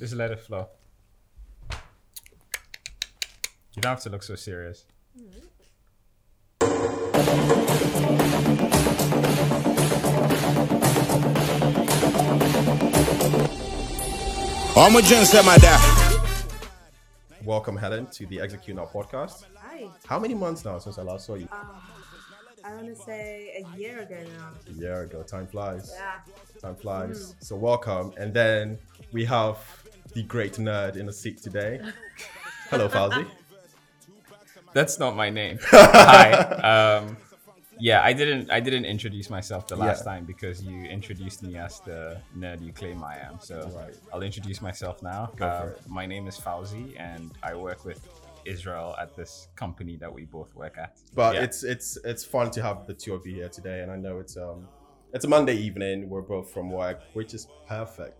[0.00, 0.66] Just let it flow.
[3.74, 4.86] You don't have to look so serious.
[14.74, 16.16] I'm a gentleman, my dad.
[17.44, 19.44] Welcome, Helen, to the Execute Now podcast.
[19.56, 19.86] Hi.
[20.06, 21.46] How many months now since I last saw you?
[21.52, 21.56] Uh,
[22.64, 24.52] I want to say a year ago now.
[24.66, 25.22] A year ago.
[25.22, 25.92] Time flies.
[25.94, 26.20] Yeah.
[26.58, 27.32] Time flies.
[27.32, 27.44] Mm-hmm.
[27.44, 28.78] So welcome, and then
[29.12, 29.58] we have
[30.10, 31.80] the great nerd in the seat today.
[32.70, 33.26] Hello, Fauzi.
[34.72, 35.58] That's not my name.
[35.62, 36.98] Hi.
[37.00, 37.16] Um,
[37.82, 38.50] yeah, I didn't.
[38.50, 40.12] I didn't introduce myself the last Yeah.
[40.12, 43.40] time because you introduced me as the nerd you claim I am.
[43.40, 43.94] So Right.
[44.12, 45.32] I'll introduce myself now.
[45.36, 45.80] Go for Um, it.
[45.88, 48.06] My name is Fauzi, and I work with
[48.44, 50.98] Israel at this company that we both work at.
[51.14, 51.44] But Yeah.
[51.44, 54.18] it's it's it's fun to have the two of you here today, and I know
[54.18, 54.68] it's um
[55.14, 56.10] it's a Monday evening.
[56.10, 58.18] We're both from work, which is perfect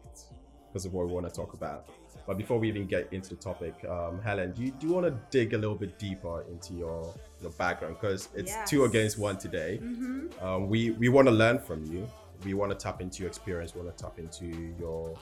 [0.71, 1.89] because of what we want to talk about.
[2.27, 5.07] But before we even get into the topic, um, Helen, do you, do you want
[5.07, 9.37] to dig a little bit deeper into your your background because it's two against one
[9.37, 9.81] today.
[9.83, 10.45] Mm-hmm.
[10.45, 12.09] Um, we we want to learn from you.
[12.45, 13.75] We want to tap into your experience.
[13.75, 14.47] We want to tap into
[14.79, 15.17] your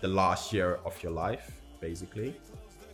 [0.00, 1.50] the last year of your life,
[1.80, 2.36] basically.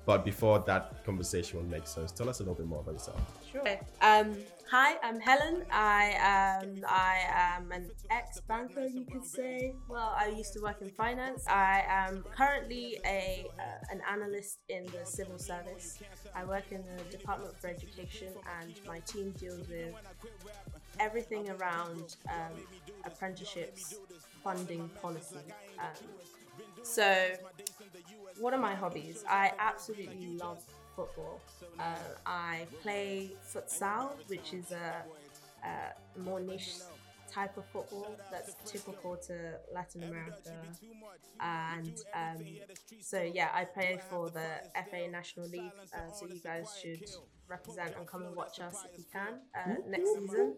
[0.07, 3.21] But before that conversation will make sense, tell us a little bit more about yourself.
[3.53, 3.79] Sure.
[4.01, 4.37] Um,
[4.71, 5.65] hi, I'm Helen.
[5.71, 7.21] I um, I
[7.57, 9.75] am an ex-banker, you could say.
[9.89, 11.47] Well, I used to work in finance.
[11.49, 15.99] I am currently a uh, an analyst in the civil service.
[16.35, 18.29] I work in the Department for Education,
[18.61, 19.95] and my team deals with
[21.01, 22.57] everything around um,
[23.05, 23.97] apprenticeships,
[24.45, 25.37] funding policy.
[25.79, 26.09] Um,
[26.83, 27.31] so,
[28.39, 29.25] what are my hobbies?
[29.29, 30.63] I absolutely love
[30.99, 31.41] football.
[31.79, 31.95] Uh,
[32.27, 35.05] I play futsal, which is a,
[35.65, 36.75] a more niche
[37.31, 39.35] type of football that's typical to
[39.73, 40.57] Latin America.
[41.41, 42.45] And um,
[43.01, 44.49] so, yeah, I play for the
[44.91, 45.79] FA National League.
[45.95, 47.05] Uh, so, you guys should
[47.49, 50.57] represent and come and watch us if you can uh, next season.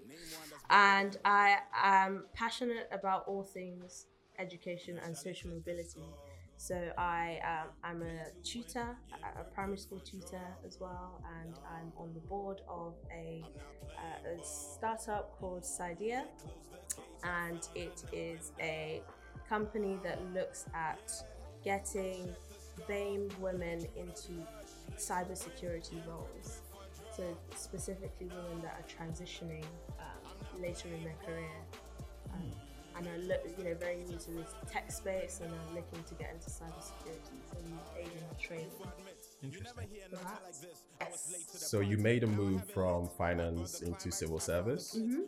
[0.71, 4.07] And I am passionate about all things
[4.39, 6.07] education and social mobility.
[6.61, 8.95] So I um, I'm a tutor,
[9.41, 13.43] a primary school tutor as well, and I'm on the board of a,
[13.97, 16.25] uh, a startup called Sidea,
[17.25, 19.01] and it is a
[19.49, 21.11] company that looks at
[21.65, 22.29] getting
[22.87, 24.33] BAME women into
[24.99, 26.61] cybersecurity roles.
[27.17, 27.25] So
[27.57, 29.65] specifically women that are transitioning
[29.99, 31.57] um, later in their career.
[32.35, 32.53] Um,
[33.01, 36.15] and are look, you know, very new to this tech space and I'm looking to
[36.15, 37.37] get into cybersecurity.
[37.51, 38.67] So we aid training
[39.43, 39.89] Interesting.
[41.01, 41.47] Yes.
[41.49, 45.21] So you made a move from finance into civil service, Mm-hmm.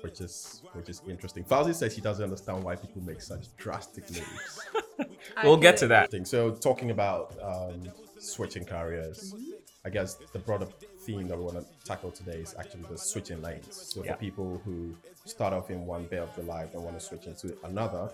[0.00, 1.44] which is which is interesting.
[1.44, 4.60] Fauzi says he doesn't understand why people make such drastic moves.
[5.44, 6.14] We'll get to that.
[6.26, 7.82] So talking about um,
[8.18, 9.52] switching careers, Mm-hmm.
[9.84, 10.66] I guess the broader
[11.06, 13.74] theme that we want to tackle today is actually the switching lanes.
[13.92, 14.12] So Yeah.
[14.14, 14.94] for people who
[15.24, 18.10] start off in one bit of the life and want to switch into another,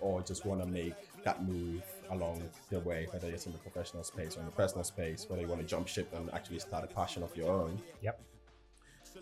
[0.00, 0.94] or just want to make
[1.24, 4.84] that move along their way, whether it's in the professional space or in the personal
[4.84, 7.80] space, whether you want to jump ship and actually start a passion of your own.
[8.02, 8.20] Yep.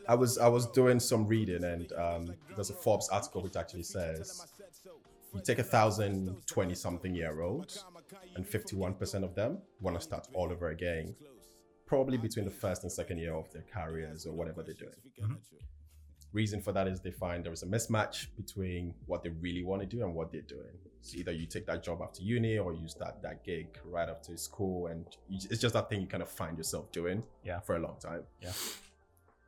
[0.08, 3.82] I was I was doing some reading and um, there's a Forbes article which actually
[3.82, 4.46] says
[5.34, 7.84] you take a thousand twenty something year olds
[8.36, 11.14] and 51% of them want to start all over again,
[11.90, 15.00] probably between the first and second year of their careers or whatever they're doing.
[15.20, 15.34] Mm-hmm.
[16.32, 19.80] Reason for that is they find there is a mismatch between what they really want
[19.82, 20.76] to do and what they're doing.
[21.00, 24.36] So either you take that job after uni or you start that gig right after
[24.36, 27.58] school, and you, it's just that thing you kind of find yourself doing Yeah.
[27.58, 28.22] for a long time.
[28.40, 28.52] Yeah.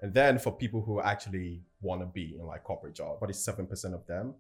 [0.01, 3.39] And then for people who actually want to be in like corporate job, but it's
[3.39, 4.35] seven percent of them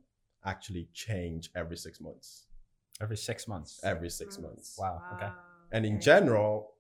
[0.44, 2.46] actually change every six months.
[3.00, 3.78] Every six months.
[3.84, 4.76] Every six months.
[4.76, 5.00] Wow.
[5.14, 5.30] Okay.
[5.70, 6.72] And in general,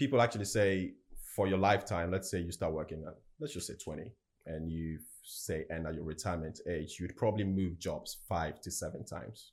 [0.00, 0.94] people actually say
[1.36, 4.10] for your lifetime, let's say you start working at, let's just say 20,
[4.46, 9.04] and you say end at your retirement age, you'd probably move jobs five to seven
[9.04, 9.52] times.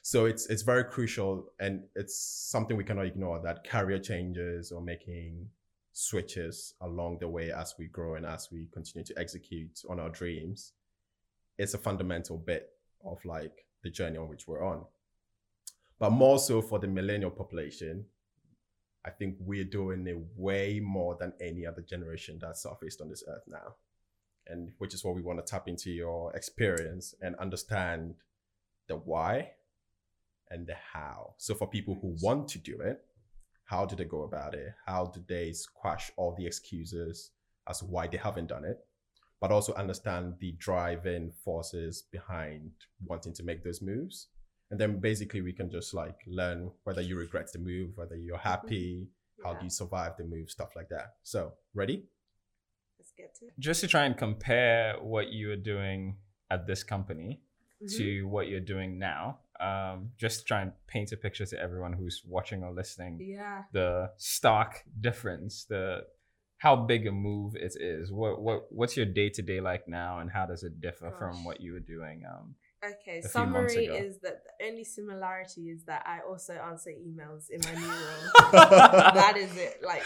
[0.00, 2.16] So it's it's very crucial, and it's
[2.50, 5.46] something we cannot ignore that career changes or making
[5.92, 10.08] switches along the way as we grow and as we continue to execute on our
[10.08, 10.72] dreams.
[11.58, 12.70] It's a fundamental bit
[13.04, 14.86] of like the journey on which we're on.
[15.98, 18.06] But more so for the millennial population,
[19.04, 23.24] I think we're doing it way more than any other generation that's surfaced on this
[23.28, 23.74] earth now.
[24.46, 28.14] And which is what we want to tap into your experience and understand
[28.88, 29.52] the why
[30.50, 31.34] and the how.
[31.38, 33.04] So for people who want to do it,
[33.64, 34.74] how do they go about it?
[34.86, 37.30] How do they squash all the excuses
[37.68, 38.84] as to why they haven't done it?
[39.40, 42.70] But also understand the driving forces behind
[43.04, 44.28] wanting to make those moves
[44.72, 48.38] and then basically we can just like learn whether you regret the move, whether you're
[48.38, 49.06] happy,
[49.44, 51.16] how do you survive the move, stuff like that.
[51.22, 52.06] So ready?
[52.98, 53.52] Let's get to it.
[53.58, 56.16] Just to try and compare what you were doing
[56.50, 57.42] at this company
[57.82, 57.96] Mhm.
[57.98, 62.22] to what you're doing now, um, just try and paint a picture to everyone who's
[62.24, 63.20] watching or listening.
[63.20, 63.64] Yeah.
[63.72, 66.06] The stark difference, the
[66.58, 68.12] how big a move it is.
[68.12, 71.44] What what what's your day to day like now, and how does it differ from
[71.44, 72.24] what you were doing?
[72.24, 72.54] Um,
[72.84, 77.60] Okay, a summary is that the only similarity is that I also answer emails in
[77.64, 78.50] my new role.
[78.52, 80.02] that is it, like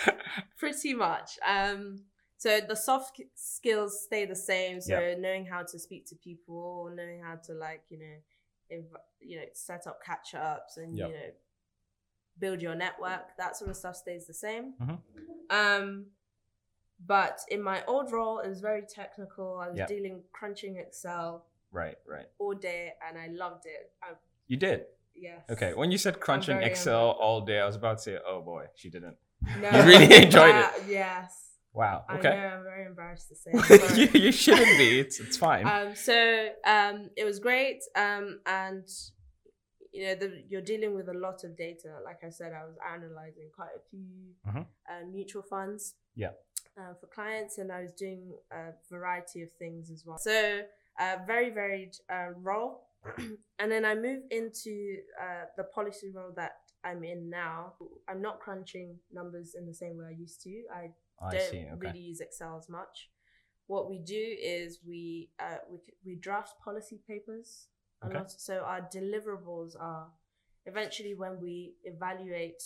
[0.59, 1.39] pretty much.
[1.47, 2.01] Um,
[2.37, 4.83] so the soft skills stay the same.
[4.83, 9.39] So knowing how to speak to people, knowing how to like you know, inv- you
[9.39, 11.09] know, set up catch ups and Yep.
[11.09, 11.31] you know,
[12.39, 13.35] build your network.
[13.39, 14.75] That sort of stuff stays the same.
[14.83, 14.99] Mhm.
[15.49, 16.07] Um,
[17.07, 19.57] but in my old role, it was very technical.
[19.59, 19.89] I was Yep.
[19.89, 21.47] dealing crunching Excel
[21.83, 22.27] right, right.
[22.39, 23.83] all day, and I loved it.
[24.03, 24.09] I,
[24.53, 24.81] You did.
[25.15, 25.41] yes.
[25.55, 25.71] Okay.
[25.81, 28.89] When you said crunching Excel all day, I was about to say, oh boy, she
[28.97, 29.17] didn't.
[29.63, 31.31] No, You really enjoyed uh, Yes.
[31.73, 32.05] Wow.
[32.09, 32.19] I know.
[32.21, 32.35] Okay.
[32.53, 33.51] I'm very embarrassed to say.
[33.53, 34.89] it, you, you shouldn't be.
[35.03, 35.65] It's it's fine.
[35.75, 36.17] um, so
[36.77, 38.87] um, it was great, um, and
[39.93, 41.91] you know the, you're dealing with a lot of data.
[42.09, 44.07] Like I said, I was analyzing quite a few
[44.49, 44.65] Mhm.
[44.91, 45.95] uh, mutual funds.
[46.25, 46.33] Yeah.
[46.81, 50.19] Uh, for clients, and I was doing a variety of things as well.
[50.19, 50.63] So
[50.99, 52.89] uh, very varied uh, role,
[53.59, 56.53] and then I moved into uh, the policy role that
[56.85, 57.75] I'm in now.
[58.09, 60.63] I'm not crunching numbers in the same way I used to.
[60.75, 60.91] I
[61.21, 61.59] I don't see.
[61.59, 61.79] Okay.
[61.79, 63.11] really use Excel as much.
[63.67, 67.67] What we do is we uh, we we draft policy papers
[68.03, 68.19] a Okay.
[68.19, 68.31] lot.
[68.31, 70.07] So our deliverables are
[70.67, 72.63] eventually when we evaluate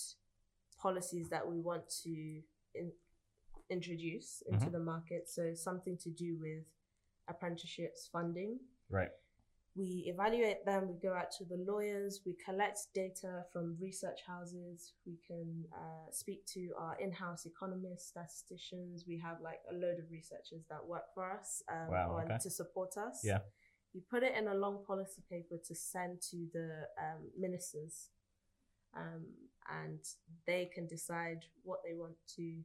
[0.79, 2.43] policies that we want to
[2.75, 2.93] in,
[3.71, 4.73] introduce into Mhm.
[4.73, 5.29] the market.
[5.29, 6.65] So something to do with
[7.31, 8.59] apprenticeships funding.
[8.91, 9.11] Right.
[9.77, 14.95] We evaluate them, we go out to the lawyers, we collect data from research houses,
[15.07, 19.05] we can uh, speak to our in house economists, statisticians.
[19.07, 22.39] We have like a load of researchers that work for us um, Wow, okay.
[22.43, 23.21] to support us.
[23.23, 23.39] Yeah.
[23.95, 26.69] We put it in a long policy paper to send to the
[26.99, 28.11] um, ministers,
[28.97, 29.25] um,
[29.83, 30.01] and
[30.47, 32.57] they can decide what they want to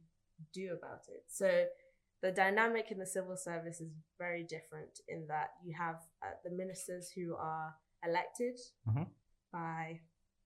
[0.52, 1.24] do about it.
[1.28, 1.66] So
[2.22, 6.50] the dynamic in the civil service is very different in that you have uh, the
[6.50, 7.74] ministers who are
[8.04, 8.58] elected
[8.88, 9.06] Mhm.
[9.52, 10.00] by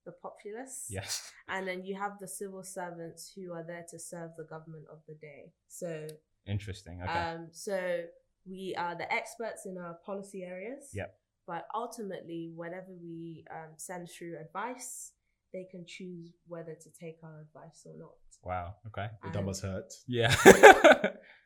[0.05, 1.33] the populace, Yes.
[1.49, 5.05] and then you have the civil servants who are there to serve the government of
[5.07, 5.53] the day.
[5.69, 6.07] So,
[6.47, 7.03] Interesting.
[7.03, 7.13] Okay.
[7.13, 8.07] um, so
[8.47, 10.91] we are the experts in our policy areas.
[10.95, 11.15] Yep.
[11.47, 15.13] But ultimately, whenever we um, send through advice,
[15.53, 18.15] they can choose whether to take our advice or not.
[18.43, 18.77] wow.
[18.87, 19.09] Okay.
[19.23, 19.93] The And- hurt.
[20.07, 20.35] Yeah.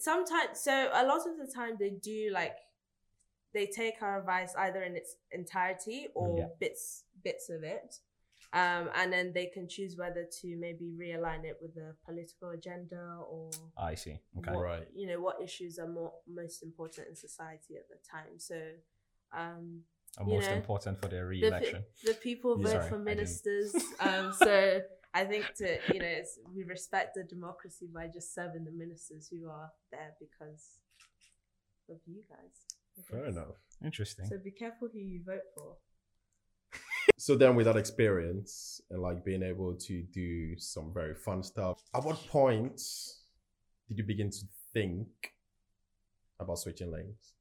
[0.00, 2.56] sometimes so a lot of the time they do like
[3.52, 6.46] they take our advice either in its entirety or Yeah.
[6.58, 7.96] bits bits of it
[8.52, 13.18] um, and then they can choose whether to maybe realign it with the political agenda
[13.28, 14.18] or I see.
[14.38, 14.50] Okay.
[14.52, 14.88] what, Right.
[14.94, 18.56] you know what issues are more most important in society at the time so
[19.36, 19.82] um,
[20.18, 21.84] Are most know, important for their re-election.
[22.04, 24.80] the people vote Sorry, for ministers um, so
[25.12, 29.28] I think to you know it's, we respect the democracy by just serving the ministers
[29.28, 30.78] who are there because
[31.88, 33.04] of you guys.
[33.10, 33.56] Fair enough.
[33.84, 34.26] Interesting.
[34.26, 35.76] So be careful who you vote for.
[37.18, 41.78] So then, with that experience and like being able to do some very fun stuff,
[41.94, 42.80] at what point
[43.88, 44.38] did you begin to
[44.72, 45.06] think
[46.38, 47.34] about switching lanes?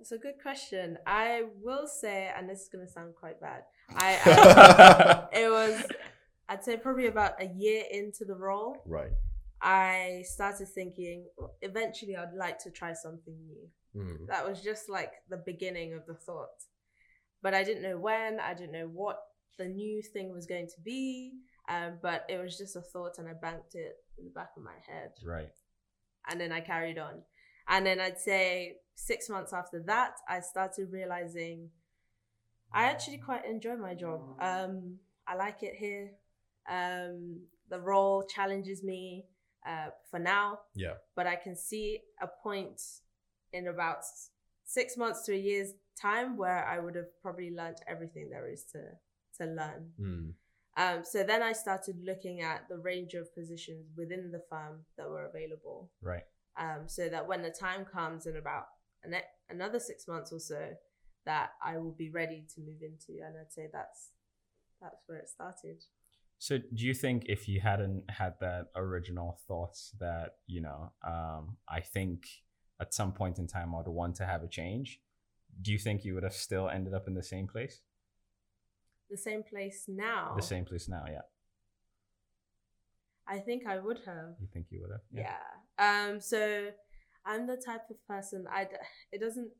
[0.00, 0.98] It's a good question.
[1.06, 3.62] I will say, and this is going to sound quite bad.
[3.90, 4.16] I
[5.22, 5.82] um, it was
[6.48, 8.76] I'd say probably about a year into the role.
[8.86, 9.12] Right.
[9.60, 11.26] I started thinking
[11.62, 14.02] eventually I'd like to try something new.
[14.02, 14.26] Mm.
[14.28, 16.48] That was just like the beginning of the thought.
[17.42, 19.18] But I didn't know when, I didn't know what
[19.58, 21.32] the new thing was going to be.
[21.68, 24.62] Um, but it was just a thought and I banked it in the back of
[24.62, 25.10] my head.
[25.24, 25.50] right.
[26.30, 27.22] And then I carried on.
[27.68, 31.70] And then I'd say six months after that, I started realizing
[32.72, 34.20] I actually quite enjoy my job.
[34.40, 36.10] Um, I like it here.
[36.68, 39.26] Um, the role challenges me
[39.66, 40.94] uh, for now Yeah.
[41.16, 42.80] but I can see a point
[43.52, 44.04] in about
[44.64, 48.64] six months to a year's time where I would have probably learnt everything there is
[48.72, 48.80] to
[49.38, 49.92] to learn.
[50.00, 50.32] Mm.
[50.76, 55.08] Um, so then I started looking at the range of positions within the firm that
[55.08, 56.24] were available, Right.
[56.56, 58.66] um, so that when the time comes in about
[59.04, 60.76] an, e- another six months or so,
[61.24, 63.12] that I will be ready to move into.
[63.24, 64.10] And I'd say that's
[64.80, 65.82] that's where it started.
[66.38, 71.56] So do you think if you hadn't had that original thoughts that, you know, um,
[71.68, 72.26] I think
[72.80, 75.00] at some point in time I'd want to have a change,
[75.60, 77.80] do you think you would have still ended up in the same place?
[79.10, 81.22] the same place now, The same place now, yeah.
[83.26, 84.34] I think I would have.
[84.40, 85.00] You think you would have?
[85.12, 85.36] Yeah.
[85.78, 86.20] Um.
[86.20, 86.68] So
[87.26, 88.46] I'm the type of person.
[88.50, 88.66] I.
[89.12, 89.50] It doesn't.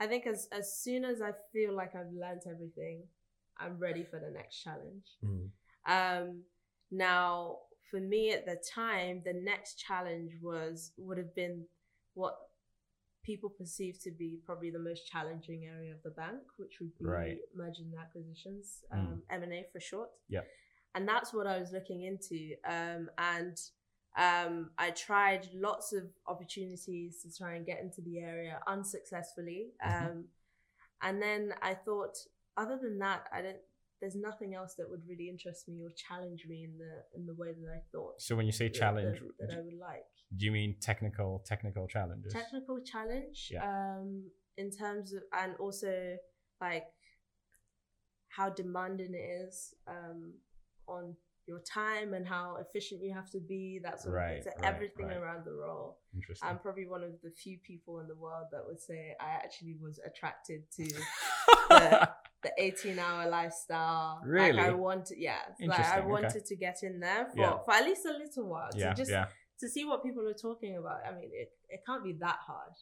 [0.00, 3.04] I think as as soon as I feel like I've learnt everything,
[3.58, 5.06] I'm ready for the next challenge.
[5.24, 5.48] Mm.
[5.90, 6.42] Um.
[6.92, 7.58] Now,
[7.90, 11.64] for me at the time, the next challenge was would have been
[12.14, 12.36] what
[13.22, 17.04] people perceive to be probably the most challenging area of the bank, which would be
[17.04, 17.38] Right.
[17.54, 18.98] mergers and acquisitions, Mm.
[18.98, 20.10] um, M and A for short.
[20.28, 20.46] Yep.
[20.94, 22.56] And that's what I was looking into.
[22.64, 23.56] Um, and
[24.16, 29.74] um, I tried lots of opportunities to try and get into the area unsuccessfully.
[29.84, 30.10] Mhm.
[30.10, 30.28] Um,
[31.02, 32.16] and then I thought,
[32.56, 33.62] other than that, I don't.
[34.00, 37.34] There's nothing else that would really interest me or challenge me in the in the
[37.34, 38.20] way that I thought.
[38.20, 40.04] So when you say that- challenge, that, that I would like
[40.36, 42.32] do you mean technical technical challenges?
[42.32, 43.64] technical challenge Yeah.
[43.68, 46.16] um in terms of and also
[46.60, 46.86] like
[48.28, 50.32] how demanding it is um
[50.86, 51.16] on
[51.46, 54.62] your time and how efficient you have to be that sort of Right, thing so
[54.62, 55.16] right, everything right.
[55.16, 56.48] around the role Interesting.
[56.48, 59.74] i'm probably one of the few people in the world that would say i actually
[59.80, 60.84] was attracted to
[61.70, 62.08] the
[62.58, 64.52] 18 hour lifestyle Really?
[64.52, 66.06] like i wanted yeah like i Interesting, okay.
[66.06, 67.58] wanted to get in there for, Yeah.
[67.64, 69.26] for at least a little while yeah, to just yeah.
[69.60, 70.98] to see what people are talking about.
[71.06, 72.72] I mean, it, it can't be that hard.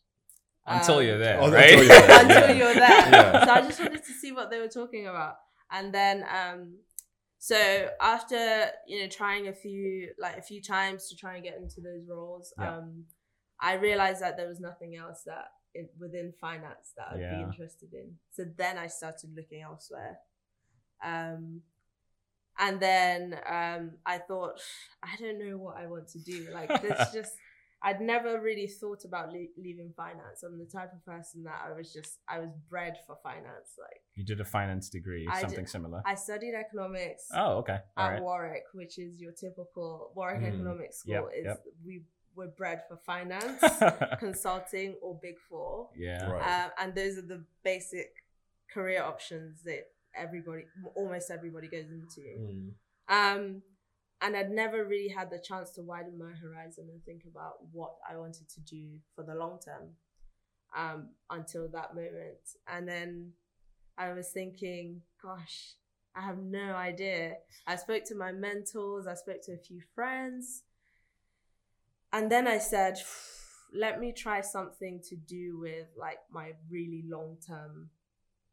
[0.66, 1.72] Until Um, you're there, Oh, right?
[1.72, 2.52] until you're there, Until yeah.
[2.60, 3.08] you're there.
[3.10, 3.44] Yeah.
[3.46, 5.34] So I just wanted to see what they were talking about.
[5.72, 6.78] And then um
[7.40, 11.56] so after, you know, trying a few like a few times to try and get
[11.56, 12.76] into those roles, Yeah.
[12.76, 13.04] um
[13.60, 17.92] I realized that there was nothing else that in, within finance that I'd be interested
[17.92, 18.12] in.
[18.30, 20.18] So then I started looking elsewhere.
[21.04, 21.62] Um
[22.60, 24.60] and then um, I thought,
[25.00, 26.48] I don't know what I want to do.
[26.52, 27.30] Like, this just,
[27.84, 30.42] I'd never really thought about le- leaving finance.
[30.44, 33.76] I'm the type of person that I was just, I was bred for finance.
[33.80, 36.02] Like, You did a finance degree, I something did- similar.
[36.04, 37.78] I studied economics oh, okay.
[37.96, 38.22] All at right.
[38.22, 40.54] Warwick, which is your typical Warwick Mm.
[40.54, 41.12] Economics School.
[41.14, 41.64] Yep, is yep.
[41.86, 42.02] we
[42.38, 43.62] were bred for finance,
[44.18, 45.90] consulting, or Big Four.
[45.96, 46.24] yeah.
[46.24, 46.64] Right.
[46.64, 48.08] Um, and those are the basic
[48.72, 50.64] career options that everybody,
[50.94, 52.20] almost everybody goes into.
[52.20, 52.70] Mm.
[53.08, 53.62] Um,
[54.20, 57.94] and I'd never really had the chance to widen my horizon and think about what
[58.08, 59.90] I wanted to do for the long term
[60.76, 62.38] um, until that moment.
[62.66, 63.32] And then
[63.96, 65.74] I was thinking, gosh,
[66.14, 67.34] I have no idea.
[67.66, 70.62] I spoke to my mentors, I spoke to a few friends.
[72.12, 72.98] And then I said,
[73.74, 77.90] let me try something to do with like my really long term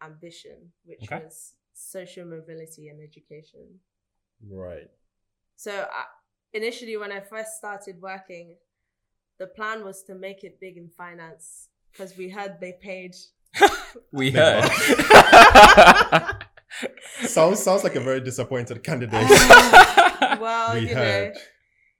[0.03, 1.23] ambition, which Okay.
[1.23, 3.79] was social mobility and education.
[4.49, 4.89] Right.
[5.55, 6.03] So I,
[6.53, 8.55] initially, when I first started working,
[9.39, 13.15] the plan was to make it big in finance because we heard they paid.
[14.11, 14.69] We heard.
[17.23, 19.29] Sounds sounds like a very disappointed candidate.
[20.39, 21.33] well, we you heard.
[21.33, 21.39] know,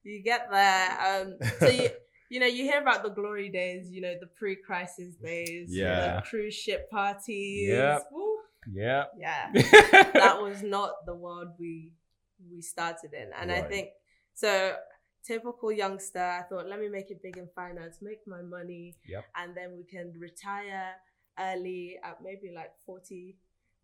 [0.05, 0.87] you get there.
[1.07, 1.89] Um, so you,
[2.29, 3.91] you know, you hear about the glory days.
[3.91, 5.69] You know, the pre-crisis days.
[5.71, 6.17] Yeah.
[6.17, 7.69] The cruise ship parties.
[7.69, 8.01] Yep.
[8.11, 8.37] Woo.
[8.73, 9.03] yeah.
[9.19, 9.51] Yeah.
[9.53, 11.91] that was not the world we
[12.51, 13.87] we started in and i think
[14.33, 14.75] so
[15.25, 19.23] typical youngster i thought let me make it big in finance make my money Yep.
[19.37, 20.91] and then we can retire
[21.39, 23.37] early at maybe like 40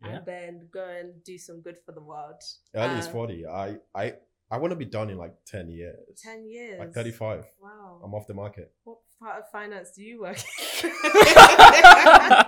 [0.03, 0.09] Yeah.
[0.17, 2.41] and then go and do some good for the world
[2.75, 3.45] Early is Uh, 40.
[3.47, 4.05] I I
[4.51, 5.97] I want to be done in like 10 years.
[6.21, 7.45] 10 years Like 35.
[7.61, 8.73] wow I'm off the market.
[8.83, 10.37] what part of finance do you work
[10.83, 10.91] in?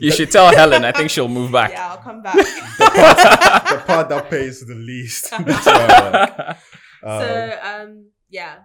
[0.00, 0.84] you should tell Helen.
[0.84, 1.70] I think she'll move back.
[1.72, 5.30] yeah i'll come back The part, the part that pays the least.
[5.38, 6.56] That's where I work.
[7.04, 8.56] Um, so um yeah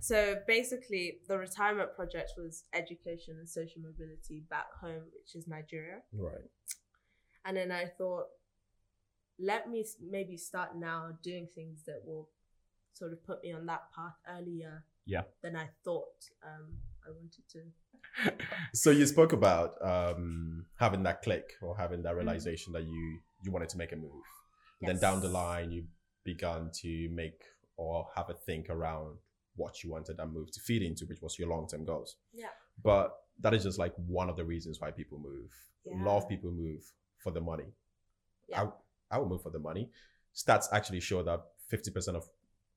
[0.00, 5.98] so basically the retirement project was education and social mobility back home which is nigeria
[6.14, 6.48] right.
[7.44, 8.24] and then i thought
[9.38, 12.28] let me maybe start now doing things that will
[12.92, 15.22] sort of put me on that path earlier Yeah.
[15.42, 17.60] than i thought um i wanted to
[18.74, 22.04] So you spoke about um, having that click or having Mm-hmm.
[22.06, 24.22] that realization that you you wanted to make a move.
[24.80, 25.84] And Then down the line, you
[26.24, 27.40] began to make
[27.76, 29.16] or have a think around
[29.56, 32.16] what you wanted that move to feed into, which was your long term goals.
[32.32, 32.48] yeah
[32.82, 35.50] But that is just like one of the reasons why people move.
[35.84, 35.94] Yeah.
[35.96, 36.82] A lot of people move
[37.22, 37.70] for the money.
[38.48, 38.62] Yeah.
[38.62, 38.68] I,
[39.14, 39.90] I would move for the money.
[40.34, 41.40] Stats actually show that
[41.72, 42.28] 50% of,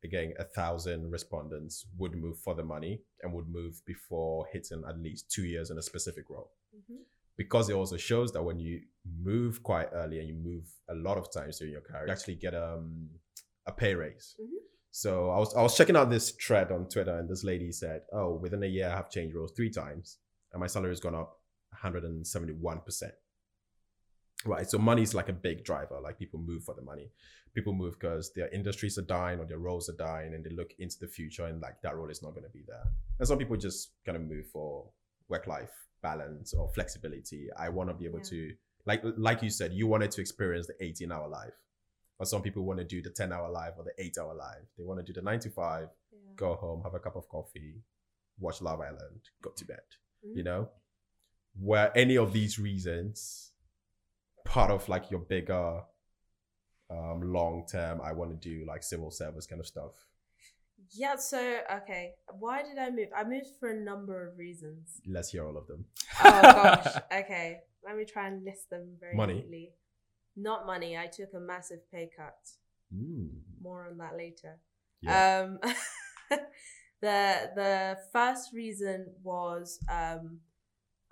[0.03, 4.98] again, a thousand respondents would move for the money and would move before hitting at
[5.00, 6.51] least two years in a specific role.
[6.75, 7.00] Mhm.
[7.36, 8.82] Because it also shows that when you
[9.32, 12.36] move quite early and you move a lot of times during your career, you actually
[12.36, 13.10] get um,
[13.65, 14.36] a pay raise.
[14.39, 14.60] Mhm.
[14.91, 18.01] So I was I was checking out this thread on Twitter, and this lady said,
[18.12, 20.17] "Oh, within a year, I have changed roles three times,
[20.51, 21.39] and my salary has gone up
[21.72, 23.13] 171 percent."
[24.46, 24.70] Right.
[24.70, 26.00] So money is like a big driver.
[26.01, 27.10] Like people move for the money.
[27.56, 30.74] People move because their industries are dying or their roles are dying and they look
[30.79, 32.84] into the future and like that role is not going to be there.
[33.20, 34.89] And some people just kind of move for
[35.27, 35.72] work life
[36.03, 37.50] balance or flexibility.
[37.58, 38.29] I want to be able Yeah.
[38.29, 38.53] to
[38.86, 41.53] like like you said, you wanted to experience the 18 hour life.
[42.20, 44.63] But some people want to do the 10 hour life or the 8 hour life.
[44.77, 46.20] They want to do the 9 to 5, Yeah.
[46.36, 47.82] go home, have a cup of coffee,
[48.39, 49.82] watch Love Island, go to bed
[50.25, 50.36] Mhm.
[50.38, 50.70] you know
[51.60, 53.51] were any of these reasons
[54.48, 55.82] part of like your bigger
[56.89, 59.94] um long term i want to do like civil service kind of stuff
[61.04, 61.39] Yeah, so
[61.80, 62.13] okay.
[62.39, 63.10] Why did I move?
[63.20, 65.01] I moved for a number of reasons.
[65.16, 65.82] let's hear all of them
[66.24, 66.94] Oh gosh.
[67.22, 67.48] Okay.
[67.86, 69.34] Let me try and list them very Money.
[69.42, 69.66] neatly.
[70.36, 70.92] Not money.
[70.98, 72.39] I took a massive pay cut.
[72.94, 73.30] Mm,
[73.62, 74.54] More on that later.
[75.01, 75.60] yeah Um,
[77.01, 80.39] the the first reason was um,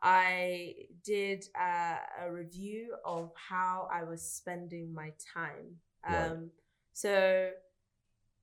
[0.01, 0.73] I
[1.05, 5.77] did uh, a review of how I was spending my time.
[6.07, 6.31] Right.
[6.31, 6.49] Um,
[6.93, 7.49] so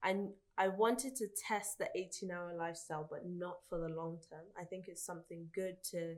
[0.02, 0.16] I
[0.58, 4.44] I wanted to test the 18 hour lifestyle, but not for the long term.
[4.60, 6.16] I think it's something good to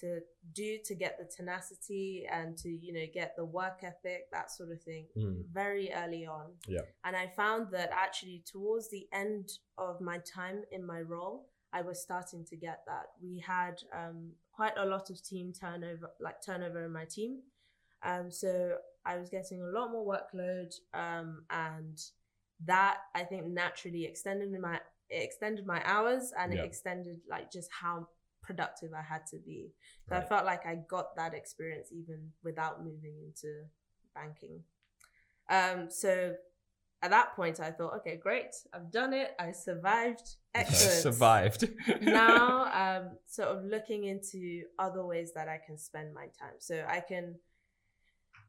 [0.00, 0.20] to
[0.52, 4.70] do to get the tenacity and to you know get the work ethic that sort
[4.70, 6.50] of thing Mm, very early on.
[6.68, 6.82] Yeah.
[7.04, 11.80] And I found that actually towards the end of my time in my role, I
[11.82, 13.06] was starting to get that.
[13.22, 17.40] We had um, quite a lot of team turnover, like turnover in my team.
[18.02, 22.00] Um, so I was getting a lot more workload, um, and
[22.64, 26.62] that I think naturally extended my it extended my hours and Yeah.
[26.62, 28.08] it extended like just how
[28.42, 29.72] productive I had to be.
[30.08, 33.64] So I felt like I got that experience even without moving into
[34.14, 34.62] banking.
[35.48, 36.34] Um, so
[37.02, 41.02] at that point, I thought, okay, great, I've done it, I survived, excellent.
[41.02, 41.68] Survived.
[42.00, 46.54] now, um, sort of looking into other ways that I can spend my time.
[46.58, 47.36] So I can,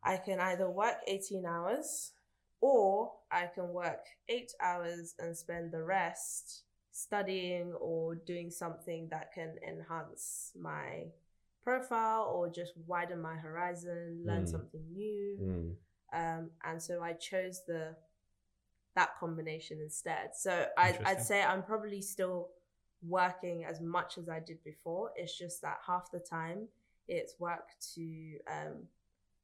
[0.03, 2.13] I can either work eighteen hours,
[2.61, 9.31] or I can work eight hours and spend the rest studying or doing something that
[9.33, 11.05] can enhance my
[11.63, 14.49] profile or just widen my horizon, learn Mm.
[14.49, 15.37] something new.
[15.41, 15.75] mm,
[16.13, 17.95] Um, and so I chose the
[18.97, 20.35] that combination instead.
[20.35, 22.49] So I, I'd say I'm probably still
[23.07, 25.11] working as much as I did before.
[25.15, 26.67] It's just that half the time
[27.07, 28.03] it's work to
[28.51, 28.73] um,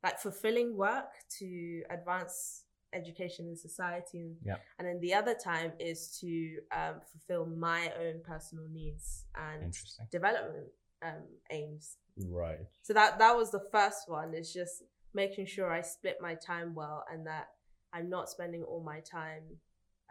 [0.04, 2.64] like fulfilling work to advance
[2.94, 4.58] education in society and, Yeah.
[4.78, 9.74] and then the other time is to um, fulfill my own personal needs and
[10.12, 10.68] development
[11.02, 14.84] um, aims right so that that was the first one is just
[15.16, 17.48] making sure i split my time well and that
[17.94, 19.44] i'm not spending all my time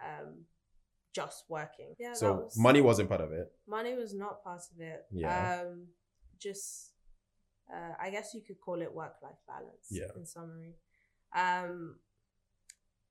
[0.02, 0.44] um
[1.14, 1.94] just working.
[1.98, 3.52] Yeah so was- money wasn't part of it.
[3.68, 5.00] Money was not part of it.
[5.10, 5.60] Yeah.
[5.62, 5.88] um
[6.40, 6.92] just
[7.72, 10.08] uh, i guess you could call it work life balance Yeah.
[10.16, 10.74] in summary.
[11.36, 11.96] Um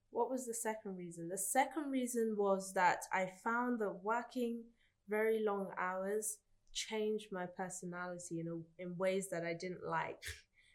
[0.10, 1.30] what was the second reason?
[1.30, 4.64] The second reason was that i found that working
[5.08, 6.38] very long hours
[6.74, 10.22] changed my personality in a, in ways that i didn't like.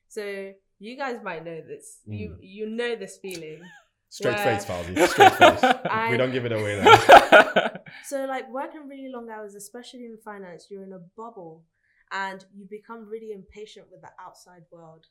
[0.08, 1.98] So you guys might know this.
[2.06, 2.36] You Mm.
[2.40, 3.60] you know this feeling
[4.08, 5.08] straight Where- face Fauzi.
[5.08, 7.70] straight face I- we don't give it away now
[8.04, 11.64] So like working really long hours, especially in finance, you're in a bubble
[12.12, 15.06] and you become really impatient with the outside world.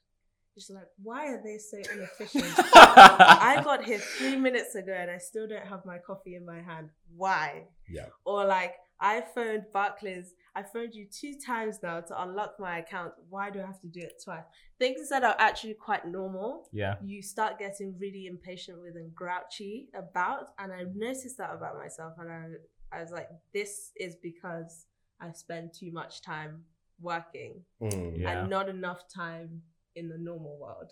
[0.53, 2.45] Just like, why are they so inefficient?
[2.75, 6.61] I got here three minutes ago and I still don't have my coffee in my
[6.61, 6.89] hand.
[7.17, 7.65] Why?
[7.89, 8.05] Yeah.
[8.23, 10.33] Or like, I phoned Barclays.
[10.55, 13.13] I phoned you two times now to unlock my account.
[13.29, 14.43] Why do I have to do it twice?
[14.79, 16.95] Things that are actually quite normal yeah.
[17.03, 22.13] you start getting really impatient with and grouchy about and i noticed that about myself
[22.19, 24.85] and i, I was like this is because
[25.21, 26.63] i spend too much time
[27.01, 28.41] working Mm, Yeah.
[28.41, 29.61] and not enough time
[29.95, 30.91] in the normal world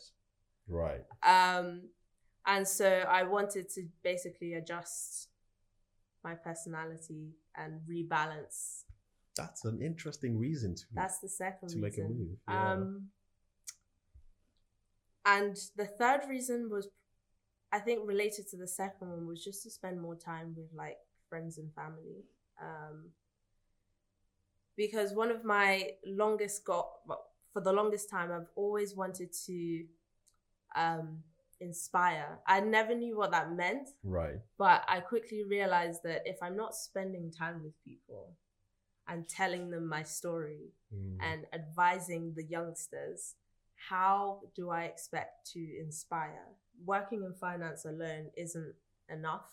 [0.68, 1.90] right um
[2.46, 5.30] and so i wanted to basically adjust
[6.24, 8.84] my personality and rebalance
[9.36, 12.74] that's an interesting reason to that's the second to make a move yeah.
[12.74, 13.10] Um,
[15.26, 16.90] and the third reason was,
[17.72, 20.98] I think, related to the second one was just to spend more time with like
[21.30, 22.26] friends and family.
[22.62, 23.10] Um,
[24.76, 29.86] because one of my longest got well, for the longest time, I've always wanted to
[30.76, 31.20] um,
[31.64, 32.40] inspire.
[32.46, 34.40] I never knew what that meant, right.
[34.58, 38.34] but I quickly realized that if I'm not spending time with people
[39.08, 43.36] and telling them my story, Mm, and advising the youngsters
[43.90, 46.46] how do i expect to inspire?
[46.86, 48.76] Working in finance alone isn't
[49.10, 49.50] enough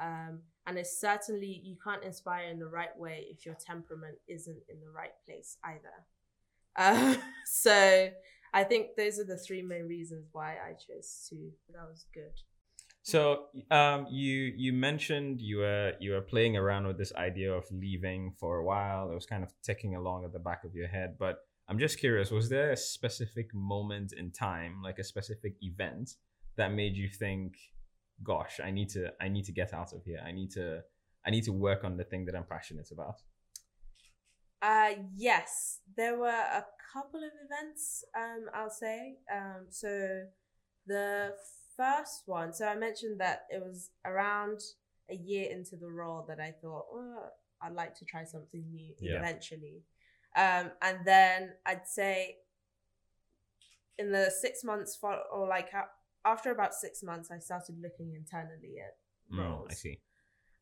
[0.00, 4.62] um, and it's certainly you can't inspire in the right way if your temperament isn't
[4.68, 6.04] in the right place either.
[6.76, 8.10] Uh, so
[8.52, 11.50] I think those are the three main reasons why I chose to.
[11.72, 12.32] That was good.
[13.02, 17.64] So um, you you mentioned you were you were playing around with this idea of
[17.70, 19.10] leaving for a while.
[19.10, 21.98] It was kind of ticking along at the back of your head, but I'm just
[21.98, 26.16] curious: was there a specific moment in time, like a specific event,
[26.56, 27.56] that made you think,
[28.22, 30.20] "Gosh, I need to I need to get out of here.
[30.22, 30.82] I need to
[31.24, 33.22] I need to work on the thing that I'm passionate about."
[34.60, 38.04] Uh, yes, there were a couple of events.
[38.16, 39.18] Um, I'll say.
[39.32, 40.24] Um, so
[40.86, 41.34] the
[41.76, 42.52] first one.
[42.52, 44.60] So I mentioned that it was around
[45.10, 47.26] a year into the role that I thought, oh,
[47.62, 49.18] I'd like to try something new Yeah.
[49.18, 49.82] eventually.
[50.36, 52.36] Um, and then I'd say
[53.98, 55.70] in the six months for, or like
[56.24, 58.96] after about six months, I started looking internally at
[59.32, 59.70] Mm, roles.
[59.70, 60.00] I see.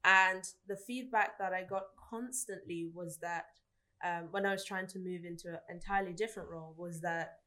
[0.05, 3.47] And the feedback that I got constantly was that
[4.07, 7.39] um, when I was trying to move into an entirely different role, was that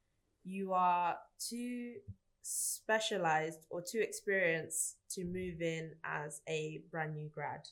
[0.44, 1.18] you are
[1.50, 1.94] too
[2.42, 7.68] specialized or too experienced to move in as a brand new grad.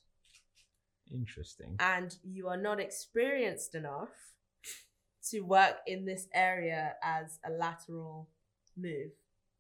[1.12, 1.76] Interesting.
[1.80, 4.10] And you are not experienced enough
[5.32, 8.30] to work in this area as a lateral
[8.78, 9.12] move.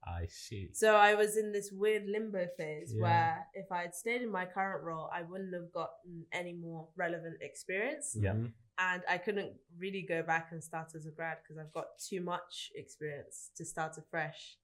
[0.05, 0.69] I see.
[0.73, 3.01] So I was in this weird limbo phase Yeah.
[3.01, 6.87] where if I had stayed in my current role, I wouldn't have gotten any more
[6.95, 8.15] relevant experience.
[8.17, 8.35] Yeah.
[8.79, 12.21] And I couldn't really go back and start as a grad because I've got too
[12.21, 14.57] much experience to start afresh.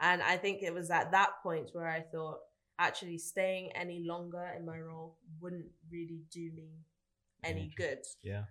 [0.00, 2.40] And I think it was at that point where I thought
[2.78, 6.68] actually staying any longer in my role wouldn't really do me
[7.44, 8.00] any good.
[8.22, 8.42] Yeah.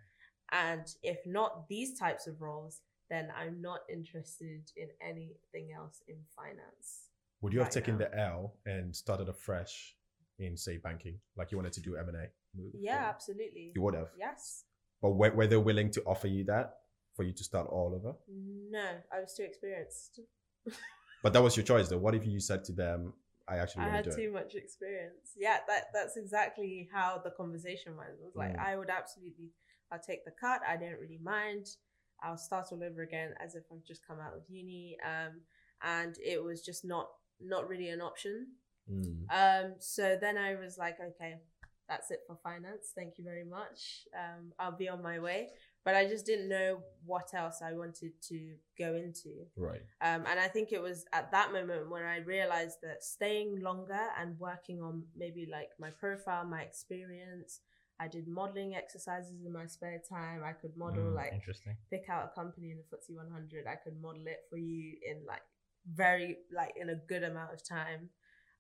[0.51, 6.15] And if not these types of roles, then I'm not interested in anything else in
[6.35, 7.09] finance.
[7.41, 8.05] Would you have Right taken now.
[8.05, 9.95] the L and started afresh
[10.39, 12.27] in, say, banking, like you wanted to do M and A?
[12.73, 13.71] Yeah, absolutely.
[13.75, 14.09] You would have.
[14.17, 14.63] Yes.
[15.01, 16.73] But were, were they willing to offer you that
[17.15, 18.15] for you to start all over?
[18.71, 20.19] No, I was too experienced.
[21.23, 21.97] But that was your choice, though.
[21.97, 23.13] What if you said to them,
[23.47, 24.33] "I actually I had too it"?
[24.33, 25.33] much experience.
[25.35, 28.11] Yeah, that that's exactly how the conversation went.
[28.11, 28.59] It was like Mm.
[28.59, 29.49] I would absolutely,
[29.91, 30.61] I'll take the cut.
[30.67, 31.65] I don't really mind.
[32.21, 34.97] I'll start all over again as if I've just come out of uni.
[35.03, 35.41] Um,
[35.81, 37.07] and it was just not
[37.41, 38.47] not really an option.
[38.87, 39.25] Mm.
[39.31, 41.39] Um, so then I was like, okay,
[41.87, 42.91] that's it for finance.
[42.95, 44.05] Thank you very much.
[44.13, 45.49] Um, I'll be on my way.
[45.83, 49.45] But I just didn't know what else I wanted to go into.
[49.55, 49.81] Right.
[50.01, 53.99] Um, and I think it was at that moment when I realized that staying longer
[54.19, 57.59] and working on maybe like my profile, my experience.
[57.97, 60.41] I did modeling exercises in my spare time.
[60.43, 61.77] I could model Mm, like interesting.
[61.89, 63.67] pick out a company in the FTSE 100.
[63.67, 65.43] I could model it for you in like
[65.93, 68.09] very like in a good amount of time.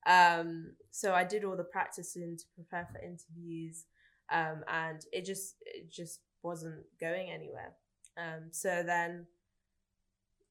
[0.05, 3.85] Um, so I did all the practicing to prepare for interviews,
[4.31, 7.73] um, and it just it just wasn't going anywhere.
[8.17, 9.25] Um, so then,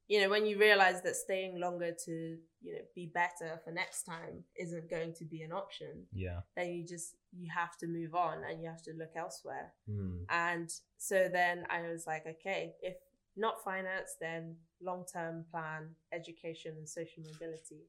[0.08, 4.02] you know, when you realize that staying longer to you know be better for next
[4.04, 6.40] time isn't going to be an option, Yeah.
[6.56, 9.72] then you just you have to move on and you have to look elsewhere.
[9.90, 10.24] Mm.
[10.28, 12.96] And so then I was like, okay, if
[13.36, 17.82] not finance, then long term plan, education, and social mobility.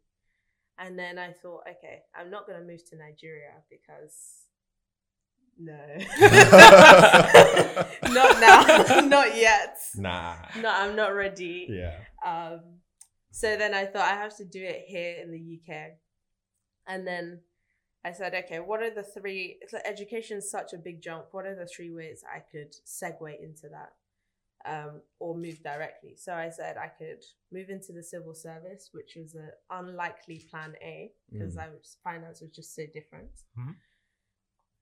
[0.77, 4.45] And then I thought, okay, I'm not going to move to Nigeria because
[5.57, 5.73] no,
[8.13, 9.77] not now, not yet.
[9.95, 10.35] Nah.
[10.61, 11.67] No, I'm not ready.
[11.69, 11.95] Yeah.
[12.25, 12.59] Um,
[13.31, 15.93] so then I thought I have to do it here in the UK.
[16.87, 17.39] And then
[18.03, 19.57] I said, okay, what are the three?
[19.61, 21.27] It's like education is such a big jump.
[21.31, 23.93] What are the three ways I could segue into that
[24.65, 26.15] um, or move directly?
[26.15, 30.75] So I said I could move into the civil service, which was an unlikely plan
[30.81, 31.63] A because Mm.
[31.63, 33.31] I was finance was just so different.
[33.57, 33.75] Mhm.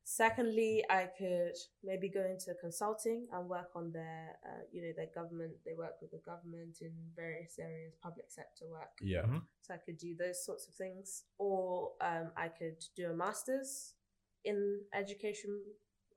[0.05, 5.07] Secondly, I could maybe go into consulting and work on their, uh, you know, their
[5.15, 5.53] government.
[5.65, 8.91] They work with the government in various areas, public sector work.
[9.01, 9.21] Yeah.
[9.25, 9.47] Mhm.
[9.61, 13.95] So I could do those sorts of things, or um, I could do a master's
[14.43, 15.63] in education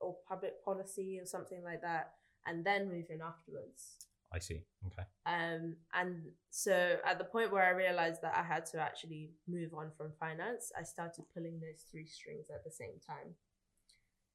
[0.01, 2.16] or public policy or something like that,
[2.47, 3.97] and then move in afterwards.
[4.33, 4.63] I see.
[4.87, 5.03] Okay.
[5.25, 9.73] Um, and so at the point where I realized that I had to actually move
[9.73, 13.35] on from finance, I started pulling those three strings at the same time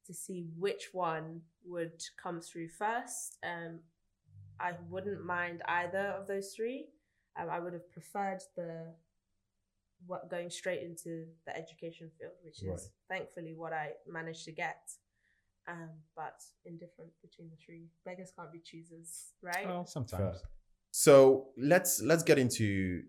[0.07, 3.37] to see which one would come through first.
[3.43, 3.79] Um,
[4.59, 6.87] I wouldn't mind either of those three.
[7.39, 8.93] Um, I would have preferred the
[10.05, 12.67] what going straight into the education field, which is
[13.09, 13.17] Right.
[13.19, 14.81] thankfully what I managed to get.
[15.67, 17.87] Um, but indifferent between the three.
[18.05, 19.65] Beggars can't be choosers, right?
[19.65, 20.39] Well, sometimes.
[20.39, 20.49] Fair.
[20.91, 23.03] So let's let's get into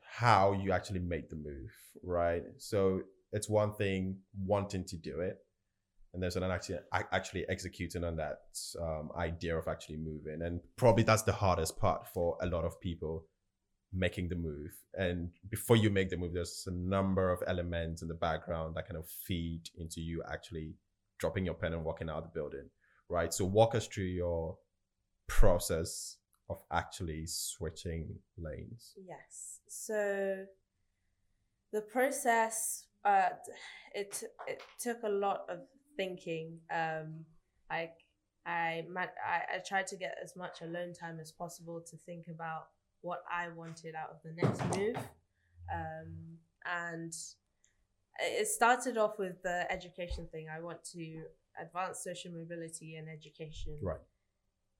[0.00, 1.70] how you actually made the move,
[2.02, 2.42] right?
[2.58, 5.38] So it's one thing wanting to do it,
[6.14, 8.38] and there's an actually actually executing on that
[8.80, 12.80] um, idea of actually moving, and probably that's the hardest part for a lot of
[12.80, 13.26] people
[13.92, 14.72] making the move.
[14.94, 18.86] And before you make the move, there's a number of elements in the background that
[18.86, 20.74] kind of feed into you actually
[21.18, 22.68] dropping your pen and walking out of the building,
[23.08, 23.32] right?
[23.32, 24.56] So walk us through your
[25.26, 26.16] process
[26.48, 28.94] of actually switching lanes.
[28.96, 29.60] Yes.
[29.68, 30.46] So
[31.72, 33.30] the process, uh,
[33.94, 35.58] it it took a lot of
[35.96, 36.58] thinking.
[36.70, 37.24] Um,
[37.70, 37.90] I
[38.46, 42.68] I, I I tried to get as much alone time as possible to think about
[43.02, 44.96] what I wanted out of the next move.
[45.72, 47.12] Um, and
[48.18, 50.46] it started off with the education thing.
[50.54, 51.22] I want to
[51.60, 53.78] advance social mobility and education.
[53.82, 54.00] Right.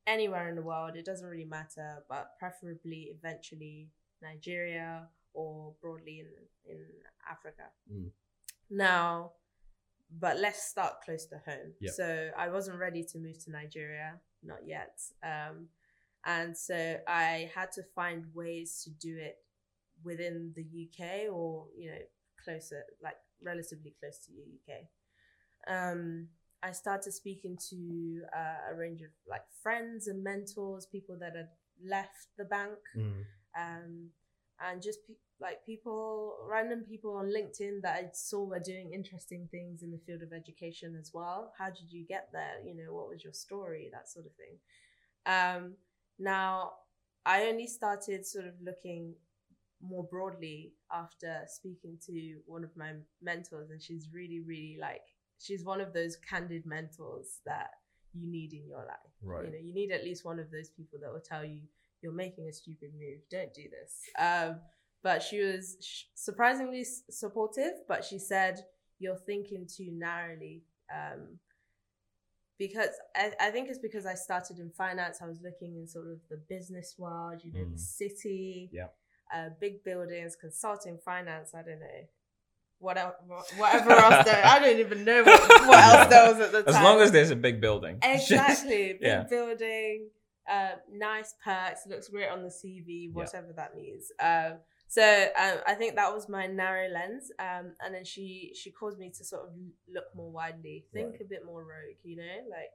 [0.06, 3.90] Anywhere in the world, it doesn't really matter, but preferably eventually
[4.22, 6.84] Nigeria or broadly in in
[7.30, 7.64] Africa.
[7.92, 8.10] Mm.
[8.70, 9.32] Now,
[10.20, 11.72] but let's start close to home.
[11.80, 11.94] Yep.
[11.94, 14.98] So I wasn't ready to move to Nigeria, not yet.
[15.22, 15.68] Um,
[16.24, 19.36] and so I had to find ways to do it
[20.04, 21.98] within the UK or you know
[22.42, 24.80] closer, like relatively close to the UK.
[25.68, 26.28] Um,
[26.62, 31.48] I started speaking to uh, a range of like friends and mentors, people that had
[31.84, 33.24] left the bank, Mm.
[33.56, 34.10] um,
[34.60, 39.46] and just pe- like people, random people on LinkedIn that I saw were doing interesting
[39.52, 41.52] things in the field of education as well.
[41.56, 42.60] How did you get there?
[42.64, 43.88] You know, what was your story?
[43.92, 44.58] That sort of thing.
[45.26, 45.74] Um,
[46.18, 46.72] now,
[47.24, 49.14] I only started sort of looking
[49.82, 55.02] more broadly after speaking to one of my mentors, and she's really, really like,
[55.38, 57.70] she's one of those candid mentors that
[58.14, 59.12] you need in your life.
[59.22, 59.44] Right.
[59.46, 61.60] You know, you need at least one of those people that will tell you,
[62.02, 64.00] you're making a stupid move, don't do this.
[64.18, 64.60] Um,
[65.02, 68.58] but she was sh- surprisingly s- supportive, but she said,
[68.98, 70.62] you're thinking too narrowly.
[70.92, 71.38] Um,
[72.58, 75.18] because I, I think it's because I started in finance.
[75.22, 77.72] I was looking in sort of the business world, you know, Mm.
[77.74, 78.88] the city, Yeah.
[79.34, 81.52] Uh, big buildings, consulting, finance.
[81.54, 82.04] I don't know,
[82.78, 82.96] what
[83.56, 84.42] whatever else there.
[84.44, 86.74] I don't even know what, what else there was at the time.
[86.74, 87.98] As long as there's a big building.
[88.02, 89.24] exactly, big Yeah.
[89.24, 90.08] building,
[90.50, 93.10] uh, nice perks, looks great on the CV, Yeah.
[93.12, 94.10] whatever that means.
[94.20, 94.58] Um,
[94.90, 95.02] so
[95.38, 99.10] um, I think that was my narrow lens, um, and then she she caused me
[99.10, 99.50] to sort of
[99.92, 101.20] look more widely, think Right.
[101.20, 102.70] a bit more rogue, you know, like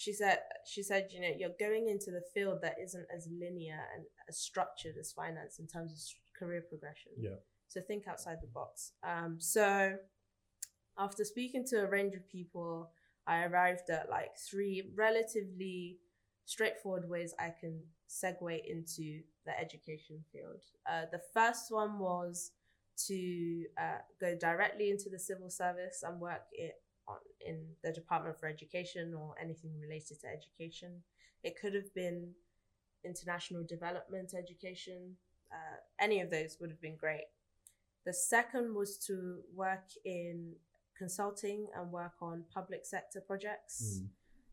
[0.00, 3.80] she said she said you know you're going into the field that isn't as linear
[3.94, 5.98] and as structured as finance in terms of
[6.38, 7.12] career progression.
[7.18, 7.36] Yeah.
[7.68, 8.92] So think outside the box.
[9.06, 9.96] Um, so
[10.98, 12.92] after speaking to a range of people,
[13.26, 15.98] I arrived at like three relatively
[16.46, 20.62] straightforward ways I can segue into the education field.
[20.90, 22.52] Uh, the first one was
[23.06, 26.76] to uh, go directly into the civil service and work it
[27.44, 31.02] in the Department for Education or anything related to education.
[31.42, 32.32] It could have been
[33.04, 35.16] international development education.
[35.52, 37.24] Uh, any of those would have been great.
[38.06, 40.54] The second was to work in
[40.96, 44.02] consulting and work on public sector projects.
[44.02, 44.08] Mm.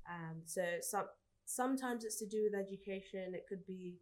[0.09, 1.05] Um, so some
[1.45, 3.33] sometimes it's to do with education.
[3.33, 3.95] It could be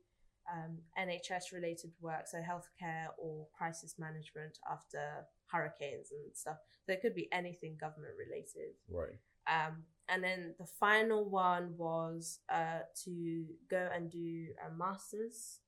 [0.52, 6.58] um, NHS related work, so healthcare or crisis management after hurricanes and stuff.
[6.86, 8.76] So it could be anything government related.
[8.90, 9.18] Right.
[9.48, 15.60] Um, and then the final one was uh, to go and do a master's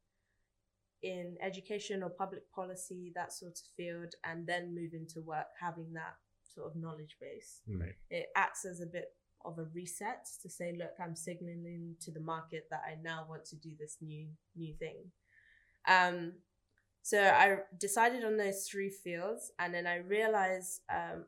[1.04, 5.94] in education or public policy, that sort of field, and then move into work having
[5.94, 6.16] that
[6.54, 7.62] sort of knowledge base.
[7.68, 7.96] Right.
[8.10, 9.14] It acts as a bit
[9.48, 13.46] of a reset to say, look, I'm signaling to the market that I now want
[13.46, 14.98] to do this new new thing.
[15.88, 16.34] Um,
[17.02, 21.24] so I decided on those three fields, and then I realized um,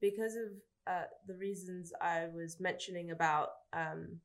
[0.00, 0.48] because of
[0.86, 4.20] uh, the reasons I was mentioning about um,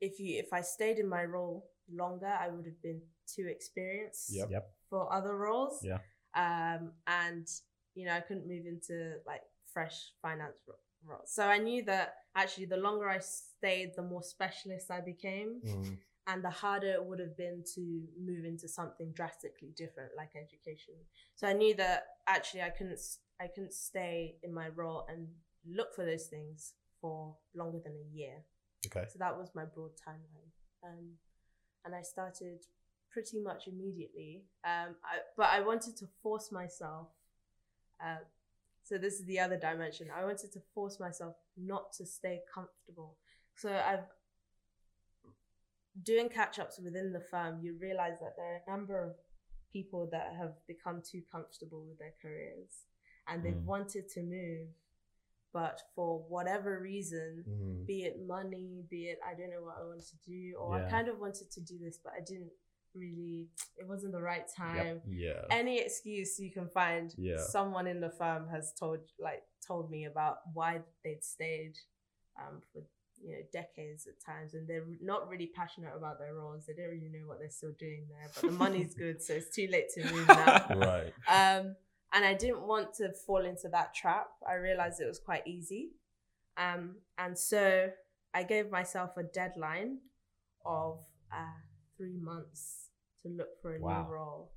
[0.00, 4.30] if you if I stayed in my role longer, I would have been too experienced
[4.34, 4.48] Yep.
[4.50, 4.70] Yep.
[4.90, 5.82] for other roles.
[5.82, 5.98] Yeah.
[6.34, 7.46] Um, and
[7.94, 11.32] you know, I couldn't move into like fresh finance ro- roles.
[11.32, 15.98] So I knew that actually, the longer I stayed, the more specialist I became, Mm.
[16.26, 20.94] and the harder it would have been to move into something drastically different, like education.
[21.34, 23.00] So I knew that actually, I couldn't
[23.40, 25.26] I couldn't stay in my role and
[25.66, 28.44] look for those things for longer than a year.
[28.86, 29.06] Okay.
[29.08, 30.50] So that was my broad timeline.
[30.84, 31.16] Um,
[31.84, 32.60] and I started
[33.10, 34.44] pretty much immediately.
[34.64, 37.08] Um, I, but I wanted to force myself.
[38.02, 38.18] Uh,
[38.90, 40.08] so this is the other dimension.
[40.12, 43.16] I wanted to force myself not to stay comfortable.
[43.54, 44.04] So I've
[46.02, 47.60] doing catch ups within the firm.
[47.62, 49.14] You realize that there are a number of
[49.72, 52.86] people that have become too comfortable with their careers,
[53.28, 53.64] and they've Mm.
[53.64, 54.68] wanted to move,
[55.52, 57.86] but for whatever reason, Mm.
[57.86, 60.90] be it money, be it I don't know what I wanted to do, or I
[60.90, 62.52] kind of wanted to do this, but I didn't
[62.94, 63.48] really.
[63.76, 65.00] It wasn't the right time.
[65.08, 65.42] Yeah.
[65.50, 67.38] Any excuse you can find, Yeah.
[67.38, 71.74] someone in the firm has told like told me about why they'd stayed
[72.38, 72.82] um, for
[73.22, 76.66] you know decades at times, and they're not really passionate about their roles.
[76.66, 79.54] They don't really know what they're still doing there, but the money's good, so it's
[79.54, 80.66] too late to move now.
[80.76, 81.12] Right.
[81.28, 81.76] Um,
[82.12, 84.28] and I didn't want to fall into that trap.
[84.48, 85.90] I realized it was quite easy.
[86.56, 87.90] Um, and so
[88.34, 89.98] I gave myself a deadline
[90.66, 90.98] of
[91.32, 91.60] uh,
[92.00, 92.88] three months
[93.22, 94.04] to look for a Wow.
[94.04, 94.52] new role.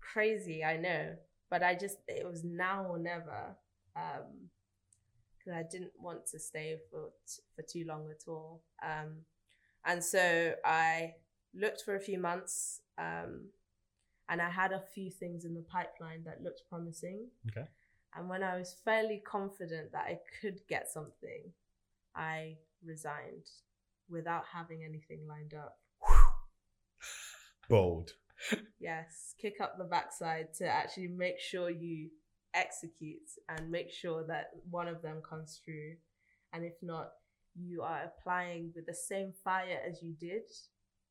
[0.00, 1.16] Crazy, I know,
[1.48, 3.56] but I just, it was now or never.
[3.96, 4.50] Um,
[5.38, 8.62] because I didn't want to stay for t- for too long at all.
[8.82, 9.24] Um,
[9.84, 11.14] and so I
[11.52, 13.46] looked for a few months, um,
[14.28, 17.26] and I had a few things in the pipeline that looked promising.
[17.48, 17.66] Okay.
[18.14, 21.52] And when I was fairly confident that I could get something,
[22.14, 23.48] I resigned
[24.08, 25.78] without having anything lined up.
[27.72, 28.10] Bold.
[28.80, 32.10] Yes, kick up the backside to actually make sure you
[32.52, 35.94] execute and make sure that one of them comes through.
[36.52, 37.08] And if not,
[37.54, 40.42] you are applying with the same fire as you did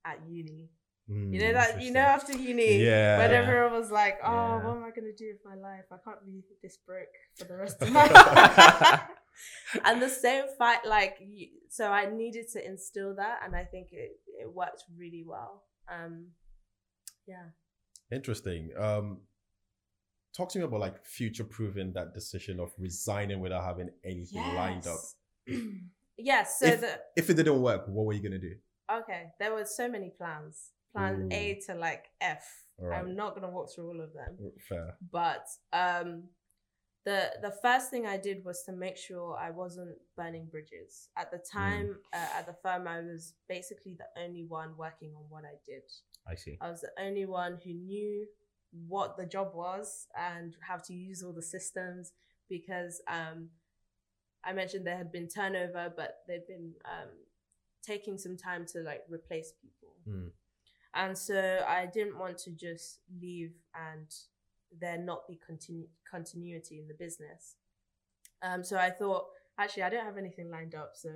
[0.05, 0.69] at uni.
[1.07, 3.17] You know that you know after uni, Hmm, Yeah.
[3.17, 4.63] when everyone was like, "Oh, Yeah.
[4.63, 5.85] what am I gonna do with my life?
[5.91, 9.01] I can't be this broke for the rest of my life."
[9.83, 13.87] and the same fight, like, you, so I needed to instill that, and I think
[13.91, 15.63] it it worked really well.
[15.89, 16.27] Um,
[17.27, 17.45] yeah.
[18.11, 18.71] Interesting.
[18.77, 19.19] Um,
[20.35, 24.85] talk to me about like future proofing that decision of resigning without having anything lined
[24.87, 24.99] up.
[26.17, 26.59] yes.
[26.59, 28.55] So If- the If it didn't work, what were you gonna do?
[28.91, 30.71] okay, there were so many plans.
[30.93, 32.45] Plan A to like F.
[32.83, 34.51] Am not gonna walk through all of them.
[34.67, 34.97] Fair.
[35.11, 36.23] but um
[37.05, 41.09] the the first thing I did was to make sure I wasn't burning bridges.
[41.17, 45.23] At the time, uh, at the firm, I was basically the only one working on
[45.29, 45.83] what I did.
[46.27, 46.57] I see.
[46.61, 48.27] I was the only one who knew
[48.87, 52.13] what the job was and how to use all the systems
[52.49, 53.49] because um,
[54.43, 57.09] I mentioned there had been turnover, but they've been um,
[57.83, 59.95] taking some time to like replace people.
[60.07, 60.31] Mm.
[60.93, 64.07] And so I didn't want to just leave and
[64.79, 67.55] there not be continu- continuity in the business.
[68.41, 69.25] Um, so I thought,
[69.57, 71.09] actually, I don't have anything lined up, so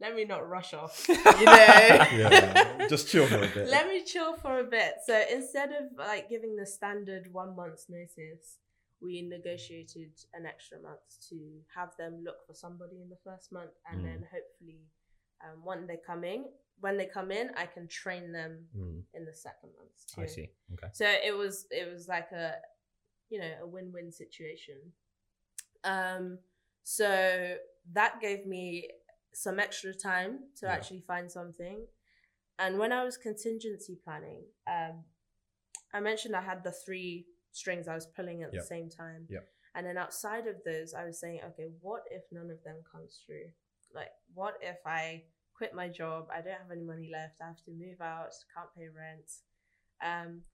[0.00, 1.04] let me not rush off.
[1.08, 2.86] You know, Yeah.
[2.88, 3.68] Just chill for a bit.
[3.68, 4.94] let me chill for a bit.
[5.06, 8.58] So instead of like giving the standard one month's notice,
[9.02, 11.36] we negotiated an extra month to
[11.74, 14.04] have them look for somebody in the first month, and Mm.
[14.04, 14.80] then hopefully,
[15.42, 19.02] um, when they're coming, when they come in, I can train them Mm.
[19.14, 20.20] in the second month too.
[20.22, 20.50] I see.
[20.74, 20.88] Okay.
[20.92, 22.56] So it was it was like a
[23.30, 24.76] you know a win win situation.
[25.84, 26.38] Um,
[26.82, 27.56] so
[27.92, 28.88] that gave me
[29.32, 30.72] some extra time to Yeah.
[30.72, 31.86] actually find something.
[32.58, 35.04] And when I was contingency planning, um,
[35.92, 38.62] I mentioned I had the three strings I was pulling at Yep.
[38.62, 39.26] the same time.
[39.30, 39.48] Yep.
[39.74, 43.22] And then outside of those, I was saying, okay, what if none of them comes
[43.24, 43.52] through?
[43.92, 46.28] Like, what if I quit my job?
[46.30, 47.40] I don't have any money left.
[47.40, 48.32] I have to move out.
[48.54, 49.30] Can't pay rent.
[50.02, 50.44] Um,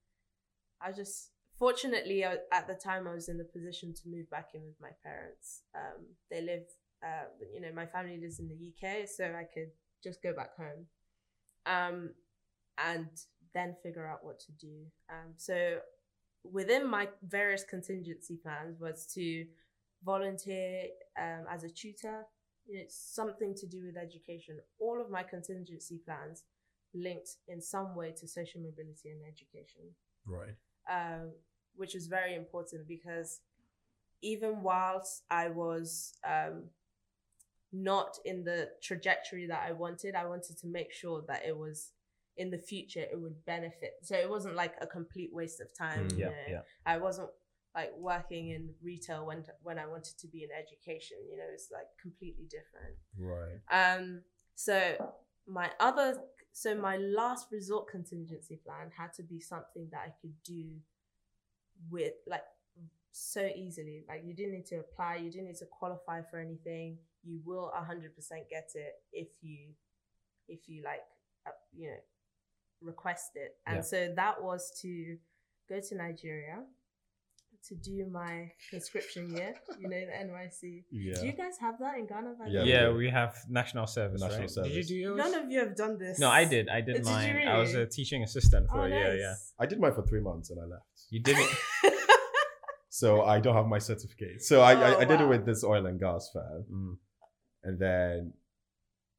[0.80, 4.50] I just fortunately I, at the time I was in the position to move back
[4.54, 5.62] in with my parents.
[5.74, 6.64] Um, they live,
[7.02, 9.70] uh, you know, my family lives in the UK, so I could
[10.02, 10.86] just go back home,
[11.66, 12.10] um,
[12.78, 13.08] and
[13.54, 14.84] then figure out what to do.
[15.10, 15.78] Um, so
[16.44, 19.46] within my various contingency plans was to
[20.04, 20.84] volunteer
[21.18, 22.26] um, as a tutor.
[22.66, 24.58] You know, It's something to do with education.
[24.78, 26.44] All of my contingency plans
[26.94, 29.94] linked in some way to social mobility and education
[30.26, 30.54] Right.
[30.90, 31.32] Um,
[31.74, 33.40] which was very important because
[34.22, 36.64] even whilst I was um,
[37.72, 41.92] not in the trajectory that I wanted, I wanted to make sure that it was
[42.36, 43.92] in the future it would benefit.
[44.02, 46.08] So it wasn't like a complete waste of time.
[46.08, 46.12] Mm.
[46.12, 46.26] you Yeah.
[46.26, 46.32] know.
[46.48, 46.60] Yeah.
[46.84, 47.30] I wasn't
[47.74, 51.18] like working in retail when when I wanted to be in education.
[51.30, 52.96] You know, it's like completely different.
[53.18, 53.60] Right.
[53.70, 54.22] Um,
[54.54, 55.12] so
[55.46, 56.18] my other,
[56.58, 60.64] so my last resort contingency plan had to be something that I could do
[61.90, 62.44] with like
[63.12, 64.04] so easily.
[64.08, 66.96] Like you didn't need to apply, you didn't need to qualify for anything.
[67.22, 69.74] You will hundred percent get it if you,
[70.48, 71.02] if you like,
[71.46, 71.96] uh, you know,
[72.80, 73.56] request it.
[73.66, 73.82] And Yeah.
[73.82, 75.18] so that was to
[75.68, 76.64] go to Nigeria
[77.68, 79.54] to do my conscription year.
[79.80, 80.84] You know, the NYSC.
[80.90, 81.20] Yeah.
[81.20, 82.34] Do you guys have that in Ghana?
[82.48, 84.20] Yeah, we Yeah, we have national service.
[84.20, 84.50] National right?
[84.50, 84.72] service.
[84.72, 85.18] Did you do yours?
[85.18, 86.18] None of you have done this.
[86.18, 86.68] no, I did.
[86.68, 87.48] I did Did you mine.
[87.48, 89.16] I was a teaching assistant for Oh, a year.
[89.16, 89.34] Yeah.
[89.58, 90.84] I did mine for three months and I left.
[91.10, 91.50] you did it.
[92.88, 94.42] So I don't have my certificate.
[94.42, 96.64] So I, I, Oh, I did it with this oil and gas firm.
[96.72, 96.96] Mm.
[97.64, 98.32] And then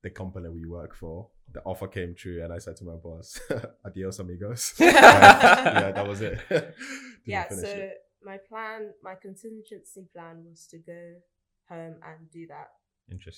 [0.01, 3.39] the company we work for, the offer came true, and I said to my boss,
[3.85, 6.39] "Adios, amigos." yeah, that was it.
[7.25, 7.97] Yeah so it.
[8.31, 11.01] My plan my contingency plan was to go
[11.69, 12.69] home and do that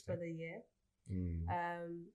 [0.05, 0.59] for the year
[1.11, 1.41] Mm.
[1.59, 2.05] um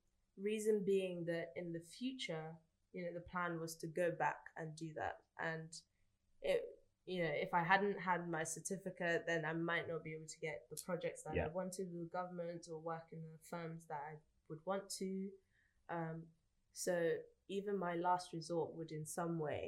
[0.50, 2.46] reason being that in the future
[2.92, 5.16] you know the plan was to go back and do that
[5.50, 5.68] and
[6.42, 6.60] it
[7.06, 10.38] you know if i hadn't had my certificate then i might not be able to
[10.48, 11.46] get the projects that Yeah.
[11.46, 14.14] i wanted with the government or work in the firms that i
[14.48, 15.10] would want to
[15.96, 16.22] um
[16.72, 16.94] so
[17.48, 19.62] even my last resort would in some way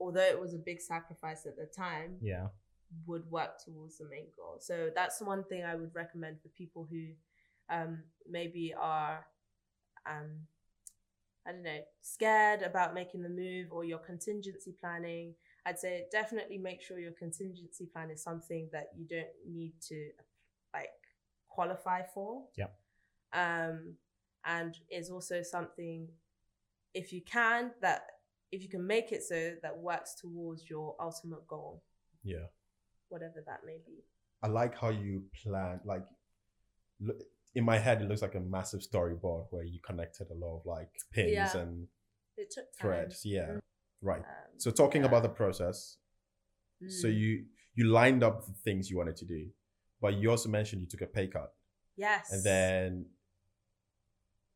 [0.00, 2.48] although it was a big sacrifice at the time Yeah.
[3.06, 4.56] would work towards the main goal.
[4.60, 7.08] So that's one thing I would recommend for people who
[7.68, 9.26] um, maybe are,
[10.06, 10.46] um,
[11.46, 15.34] I don't know, scared about making the move or your contingency planning.
[15.66, 20.10] I'd say definitely make sure your contingency plan is something that you don't need to
[20.74, 20.90] like
[21.48, 22.44] qualify for.
[22.56, 22.68] Yeah.
[23.32, 23.94] Um,
[24.44, 26.08] and is also something,
[26.94, 28.02] if you can, that
[28.52, 31.82] if you can make it so that works towards your ultimate goal
[32.22, 32.46] Yeah.
[33.08, 34.04] whatever that may be.
[34.42, 35.80] I like how you plan.
[35.84, 36.04] Like,
[37.00, 37.20] look,
[37.54, 40.66] in my head, it looks like a massive storyboard where you connected a lot of
[40.66, 41.56] like pins Yeah.
[41.56, 41.88] and
[42.36, 42.80] It took time.
[42.80, 43.24] threads.
[43.24, 43.60] Yeah, Mm.
[44.02, 44.22] right.
[44.24, 45.08] Um, So talking yeah.
[45.08, 45.98] about the process,
[46.88, 47.14] so Mm.
[47.18, 49.52] you you lined up the things you wanted to do,
[50.00, 51.54] but you also mentioned you took a pay cut,
[51.96, 53.14] yes, and then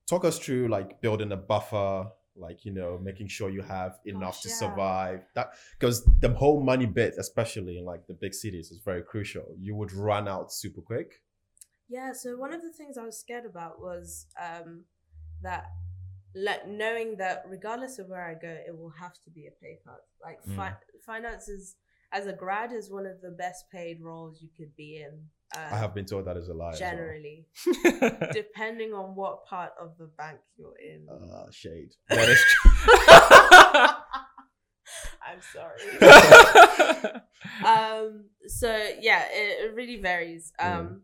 [0.06, 4.34] talk us through like building a buffer, like you know making sure you have enough
[4.36, 4.54] Gosh, to yeah.
[4.54, 5.20] survive.
[5.34, 9.54] That because the whole money bit, especially in like the big cities, is very crucial.
[9.58, 11.22] You would run out super quick.
[11.88, 12.12] yeah.
[12.12, 14.84] So one of the things I was scared about was um,
[15.42, 15.64] that
[16.34, 19.78] like knowing that regardless of where I go, it will have to be a pay
[19.84, 20.00] cut.
[20.22, 20.76] Like fi-
[21.06, 21.76] finance is
[22.12, 25.28] as a grad is one of the best paid roles you could be in.
[25.56, 26.72] Uh, I have been told that is a lie.
[26.72, 26.90] as well.
[26.90, 27.46] generally,
[28.32, 31.06] depending on what part of the bank you're in.
[31.08, 31.90] Uh, shade.
[32.08, 32.44] that is
[35.26, 35.80] I'm sorry.
[37.64, 38.68] um so
[39.00, 40.74] yeah it, it really varies Mm.
[40.78, 41.02] um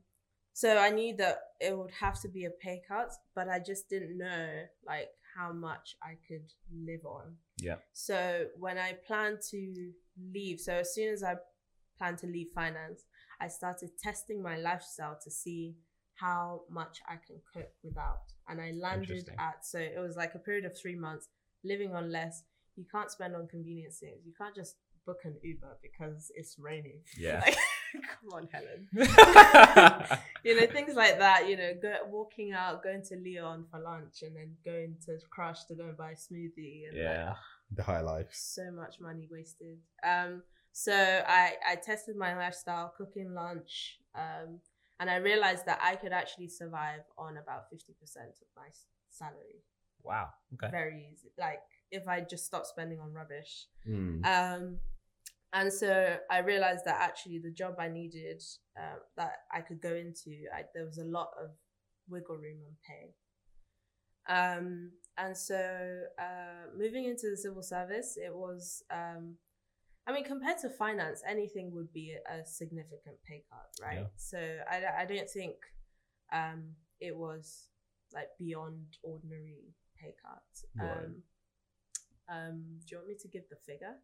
[0.53, 3.89] so i knew that it would have to be a pay cut but i just
[3.89, 4.49] didn't know
[4.87, 7.77] like how much i could live on Yeah.
[7.93, 9.93] so when i planned to
[10.35, 11.37] leave so as soon as i
[11.99, 13.05] planned to leave finance
[13.41, 15.75] i started testing my lifestyle to see
[16.15, 18.25] how much i can cook without.
[18.49, 21.29] And i landed at so it was like a period of three months
[21.65, 22.43] living on less.
[22.77, 24.77] You can't spend on convenience things you can't just
[25.07, 27.01] book an uber because it's raining.
[27.19, 27.41] Yeah.
[27.45, 27.57] like,
[27.93, 28.89] come on helen.
[30.45, 34.23] You know things like that you know go walking out going to leon for lunch
[34.23, 37.35] and then going to Crussh to go and buy a smoothie and like, yeah.
[37.73, 38.29] The high life.
[38.33, 39.79] so much money wasted.
[40.07, 40.93] Um so
[41.27, 44.59] i i tested my lifestyle cooking lunch um
[45.01, 47.81] and i realized that i could actually survive on about 50%
[48.41, 48.69] of my
[49.09, 49.63] salary
[50.03, 50.31] Wow.
[50.55, 50.71] Okay.
[50.71, 51.61] very easy like
[51.91, 54.25] if i just stop spending on rubbish Mm.
[54.27, 54.79] um,
[55.53, 58.41] and so I realized that actually the job I needed
[58.79, 61.51] uh, that I could go into, I, there was a lot of
[62.09, 63.15] wiggle room on pay.
[64.29, 69.35] Um, and so uh, moving into the civil service, it was, um,
[70.11, 73.99] I mean, compared to finance, anything would be a significant pay cut, right?
[74.01, 74.07] Yeah.
[74.17, 74.39] So
[74.69, 75.55] I, I don't think
[76.33, 76.65] um,
[77.01, 77.69] it was
[78.13, 80.43] like beyond ordinary pay cut.
[80.85, 80.91] Right.
[81.05, 81.15] Um,
[82.29, 83.95] um, do you want me to give the figure?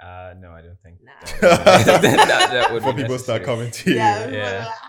[0.00, 0.98] Uh, no, I don't think.
[1.02, 1.12] Nah.
[1.40, 3.96] that, that- that would Before be people start coming to you.
[3.96, 4.70] Yeah.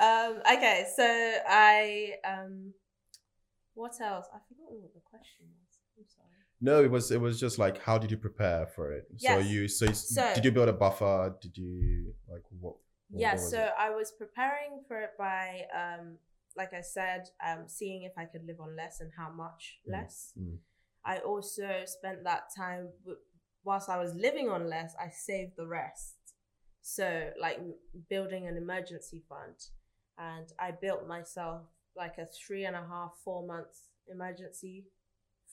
[0.00, 2.72] Um, okay, so I um,
[3.74, 4.26] what else?
[4.32, 5.80] I forgot what the question was.
[5.98, 6.37] I'm sorry.
[6.60, 9.06] No, it was it was just like how did you prepare for it?
[9.16, 11.34] So you so, you, So- did you build a buffer?
[11.40, 12.74] Did you like what?
[13.10, 13.72] what- Yeah, what so it?
[13.78, 16.18] I was preparing for it by um,
[16.56, 19.92] like I said, um, seeing if I could live on less and how much Mm,
[19.92, 20.32] less.
[20.36, 20.58] mm.
[21.04, 22.88] I also spent that time
[23.64, 24.94] whilst I was living on less.
[25.00, 26.16] I saved the rest.
[26.82, 27.60] So like
[28.10, 29.56] building an emergency fund,
[30.18, 31.62] and I built myself
[31.96, 34.86] like a three and a half, four months emergency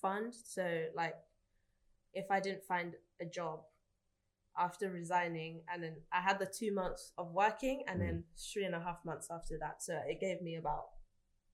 [0.01, 0.33] fund.
[0.33, 1.15] So like,
[2.13, 3.61] if I didn't find a job
[4.57, 8.23] after resigning, and then I had the two months of working, and then
[8.53, 9.83] three and a half months after that.
[9.83, 10.85] So it gave me about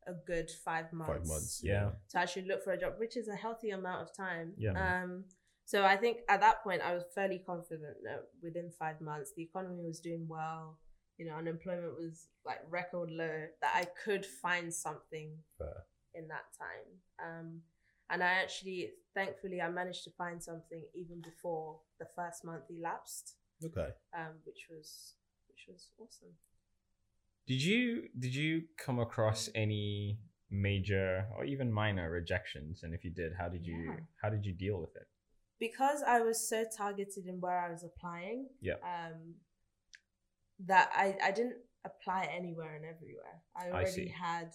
[0.07, 1.61] a good five months five months.
[1.63, 1.91] Yeah.
[2.09, 4.53] to actually look for a job, which is a healthy amount of time.
[4.57, 4.73] Yeah.
[4.73, 5.25] Um,
[5.65, 9.43] so I think at that point I was fairly confident that within five months the
[9.43, 10.79] economy was doing well.
[11.17, 13.45] You know, unemployment was like record low.
[13.61, 15.85] That I could find something Fair.
[16.15, 16.89] in that time.
[17.23, 17.61] Um,
[18.11, 23.35] and I actually, thankfully, I managed to find something even before the first month elapsed.
[23.63, 23.89] Okay.
[24.17, 25.13] um, which was
[25.49, 26.33] which was awesome.
[27.47, 30.17] Did you did you come across any
[30.49, 32.81] major or even minor rejections?
[32.83, 33.99] And if you did, how did you Yeah.
[34.21, 35.07] how did you deal with it?
[35.59, 38.79] because I was so targeted in where I was applying, Yeah.
[38.81, 39.35] um,
[40.65, 43.41] that I, I didn't apply anywhere and everywhere.
[43.55, 44.07] I I already see.
[44.07, 44.49] had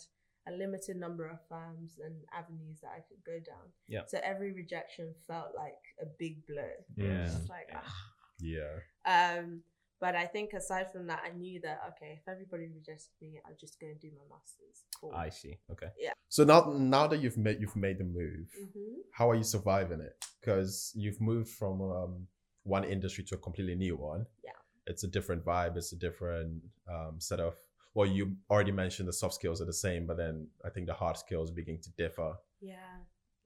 [0.48, 3.66] a limited number of firms and avenues that I could go down.
[3.88, 4.02] Yeah.
[4.06, 6.70] So every rejection felt like a big blow.
[6.96, 7.24] Yeah.
[7.24, 7.80] It's like, Yeah.
[7.84, 8.12] ah.
[8.38, 8.74] Yeah.
[9.06, 9.62] Um,
[9.98, 13.56] but I think aside from that, I knew that okay, if everybody rejected me, I'll
[13.58, 14.84] just go and do my masters.
[15.00, 15.12] Cool.
[15.14, 15.58] I see.
[15.72, 15.86] Okay.
[15.98, 16.12] Yeah.
[16.28, 20.00] So now, now that you've made you've made the move, hmm how are you surviving
[20.00, 20.22] it?
[20.40, 22.26] Because you've moved from um,
[22.64, 24.26] one industry to a completely new one.
[24.44, 24.50] Yeah.
[24.86, 25.76] It's a different vibe.
[25.78, 27.54] It's a different um, set of.
[27.96, 30.92] Well, you already mentioned the soft skills are the same, but then I think the
[30.92, 32.34] hard skills begin to differ.
[32.60, 32.74] Yeah.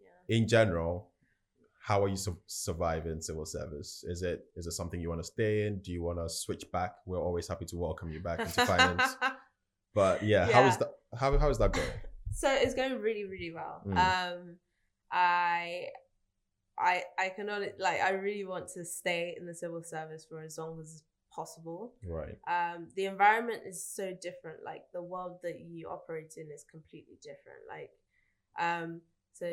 [0.07, 0.37] Yeah.
[0.37, 1.09] In general,
[1.81, 4.05] how are you su- surviving civil service?
[4.07, 5.79] Is it is it something you want to stay in?
[5.81, 6.97] Do you want to switch back?
[7.07, 9.17] We're always happy to welcome you back into finance.
[9.95, 10.91] But yeah, how is that?
[11.19, 11.89] How how is that going?
[12.33, 13.99] so it's going really really well Mm.
[13.99, 14.57] um
[15.11, 15.87] i
[16.79, 20.57] i i cannot like i really want to stay in the civil service for as
[20.57, 21.03] long as
[21.41, 21.83] possible
[22.19, 22.39] Right.
[22.57, 27.17] um the environment is so different like the world that you operate in is completely
[27.31, 27.93] different like
[28.69, 29.01] um
[29.41, 29.49] so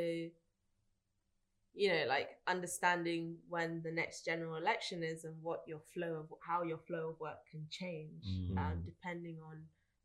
[1.74, 6.28] you know like understanding when the next general election is and what your flow of
[6.42, 8.58] how your flow of work can change Mm.
[8.58, 9.58] um, depending on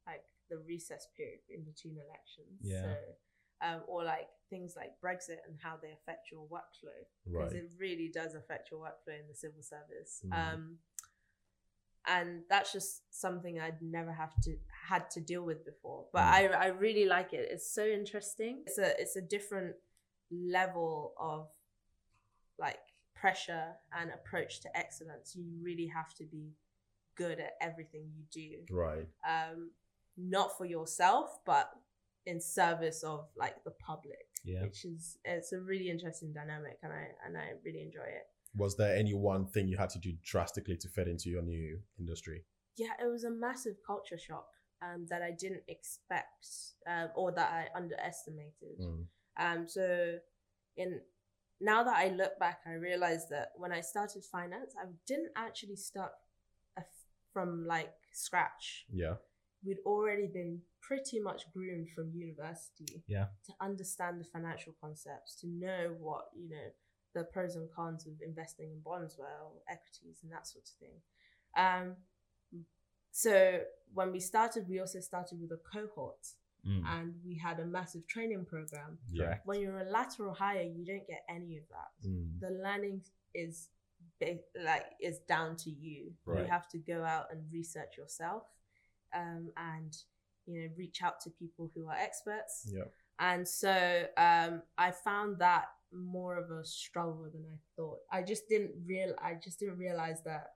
[0.07, 2.83] like the recess period in between elections Yeah.
[2.83, 2.93] so
[3.67, 7.63] um, or like things like brexit and how they affect your workflow because Right.
[7.63, 10.13] it really does affect your workflow in the civil service.
[10.27, 10.33] Mm.
[10.41, 10.63] Um,
[12.07, 14.57] and that's just something I'd never have to
[14.89, 16.07] had to deal with before.
[16.13, 16.33] But Mm.
[16.33, 17.49] I, I really like it.
[17.51, 18.63] It's so interesting.
[18.67, 19.77] It's a it's a different
[20.31, 21.49] level of
[22.59, 22.81] like
[23.15, 25.35] pressure and approach to excellence.
[25.37, 26.53] You really have to be
[27.17, 28.75] good at everything you do.
[28.75, 29.07] Right.
[29.29, 29.71] Um,
[30.17, 31.71] not for yourself, but
[32.27, 34.63] in service of like the public Yeah.
[34.63, 38.27] which is it's a really interesting dynamic and I and I really enjoy it.
[38.55, 41.79] Was there any one thing you had to do drastically to fit into your new
[41.99, 42.45] industry?
[42.77, 44.49] Yeah, it was a massive culture shock
[44.83, 46.47] um, that I didn't expect
[46.87, 48.79] um, or that I underestimated.
[48.81, 49.05] Mm.
[49.39, 50.19] Um, so
[50.77, 51.01] in
[51.61, 55.77] now that I look back, I realized that when I started finance, I didn't actually
[55.77, 56.11] start
[56.77, 56.83] a,
[57.33, 58.87] from like scratch.
[58.93, 59.15] Yeah.
[59.65, 63.05] We'd already been pretty much groomed from university.
[63.07, 63.27] Yeah.
[63.47, 66.73] To understand the financial concepts, to know what you know
[67.15, 70.75] the pros and cons of investing in bonds were, or equities, and that sort of
[70.81, 71.01] thing.
[71.57, 71.97] Um,
[73.11, 73.61] so
[73.93, 76.27] when we started, we also started with a cohort,
[76.65, 76.85] Mm.
[76.87, 79.41] and we had a massive training program Yeah.
[79.45, 81.91] When you're a lateral hire, you don't get any of that.
[82.09, 82.39] Mm.
[82.39, 83.03] The learning
[83.35, 83.69] is
[84.21, 86.15] ba- like is down to you.
[86.25, 86.43] Right.
[86.43, 88.45] You have to go out and research yourself,
[89.13, 89.93] um, and
[90.47, 92.71] you know reach out to people who are experts.
[92.73, 92.85] Yeah.
[93.19, 97.99] And so um, I found that more of a struggle than I thought.
[98.11, 99.15] I just didn't real.
[99.23, 100.47] I just didn't realize that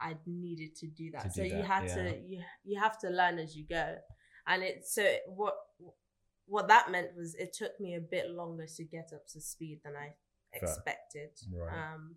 [0.00, 1.24] I needed to do that.
[1.24, 1.94] To so do you that, had yeah.
[1.94, 3.96] to you you have to learn as you go,
[4.46, 5.54] and it so what
[6.46, 9.80] what that meant was it took me a bit longer to get up to speed
[9.84, 10.14] than I
[10.52, 11.30] expected.
[11.52, 11.94] Right.
[11.94, 12.16] Um,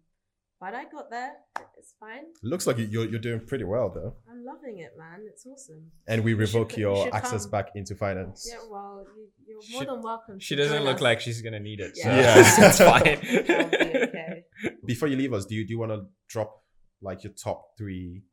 [0.62, 1.32] but I got there.
[1.78, 2.26] It's fine.
[2.44, 4.14] Looks like you- you're you're doing pretty well though.
[4.32, 5.20] I'm loving it, man.
[5.32, 5.92] It's awesome.
[6.08, 7.52] And we You should revoke you your should access come.
[7.52, 8.48] back into finance.
[8.50, 10.40] Yeah, well, you, you're more She- than welcome.
[10.40, 11.02] She to doesn't join look us.
[11.10, 11.98] like she's gonna need it.
[11.98, 12.22] So Yeah.
[12.22, 12.34] Yeah.
[12.70, 13.04] it's fine.
[13.04, 14.44] Be okay.
[14.86, 16.52] Before you leave us, do you do you want to drop
[17.02, 18.24] like your top three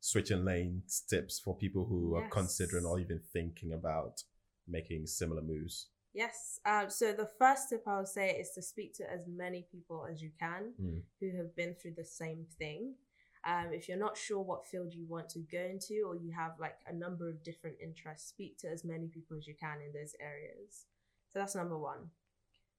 [0.00, 4.22] switching lanes tips for people who are considering or even thinking about
[4.68, 5.88] making similar moves?
[6.14, 6.60] Yes.
[6.64, 10.06] Um, so the first tip I would say is to speak to as many people
[10.10, 11.02] as you can Mm.
[11.20, 12.94] who have been through the same thing.
[13.44, 16.58] Um, if you're not sure what field you want to go into, or you have
[16.60, 19.92] like a number of different interests, speak to as many people as you can in
[19.92, 20.86] those areas.
[21.32, 22.10] So that's number one.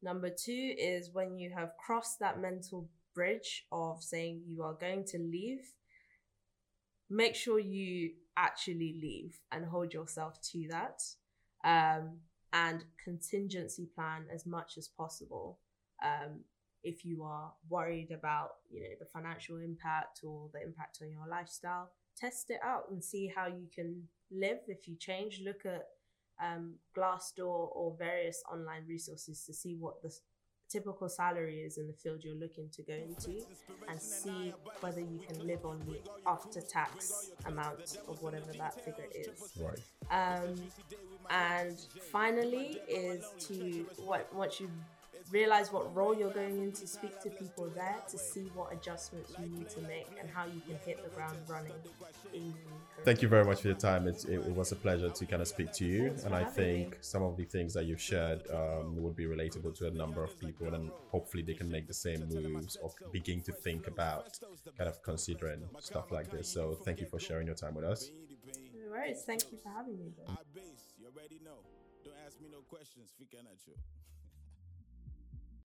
[0.02, 5.04] Number two is when you have crossed that mental bridge of saying you are going
[5.06, 5.74] to leave,
[7.10, 11.04] make sure you actually leave and hold yourself to that.
[11.64, 12.22] Um,
[12.56, 15.60] and contingency plan as much as possible.
[16.04, 16.40] Um,
[16.84, 21.28] if you are worried about, you know, the financial impact or the impact on your
[21.30, 24.60] lifestyle, test it out and see how you can live.
[24.68, 25.88] If you change, look at
[26.42, 30.16] um, Glassdoor or various online resources to see what the
[30.70, 33.44] typical salary is in the field you're looking to go into
[33.88, 39.06] and see whether you can live on the after tax amount of whatever that figure
[39.14, 39.54] is.
[39.60, 39.80] Right.
[40.12, 40.56] Um,
[41.30, 41.78] and
[42.12, 44.70] finally is to what once you've
[45.32, 49.34] realize what role you're going in to speak to people there to see what adjustments
[49.40, 51.74] you need to make and how you can hit the ground running
[52.34, 52.54] in
[53.04, 54.08] Thank you very much for your time.
[54.08, 56.08] It, it, it was a pleasure to kind of speak to you.
[56.08, 56.98] Thanks and I think me.
[57.02, 60.40] some of the things that you've shared um, would be relatable to a number of
[60.40, 60.74] people.
[60.74, 64.40] And hopefully they can make the same moves or begin to think about
[64.76, 66.52] kind of considering stuff like this.
[66.52, 68.10] So thank you for sharing your time with us.
[68.74, 69.22] No worries.
[69.24, 70.12] Thank you for having me.
[70.18, 70.34] Though.
[70.56, 71.60] base, you already know.
[72.04, 73.74] Don't ask me no questions, freaking at you.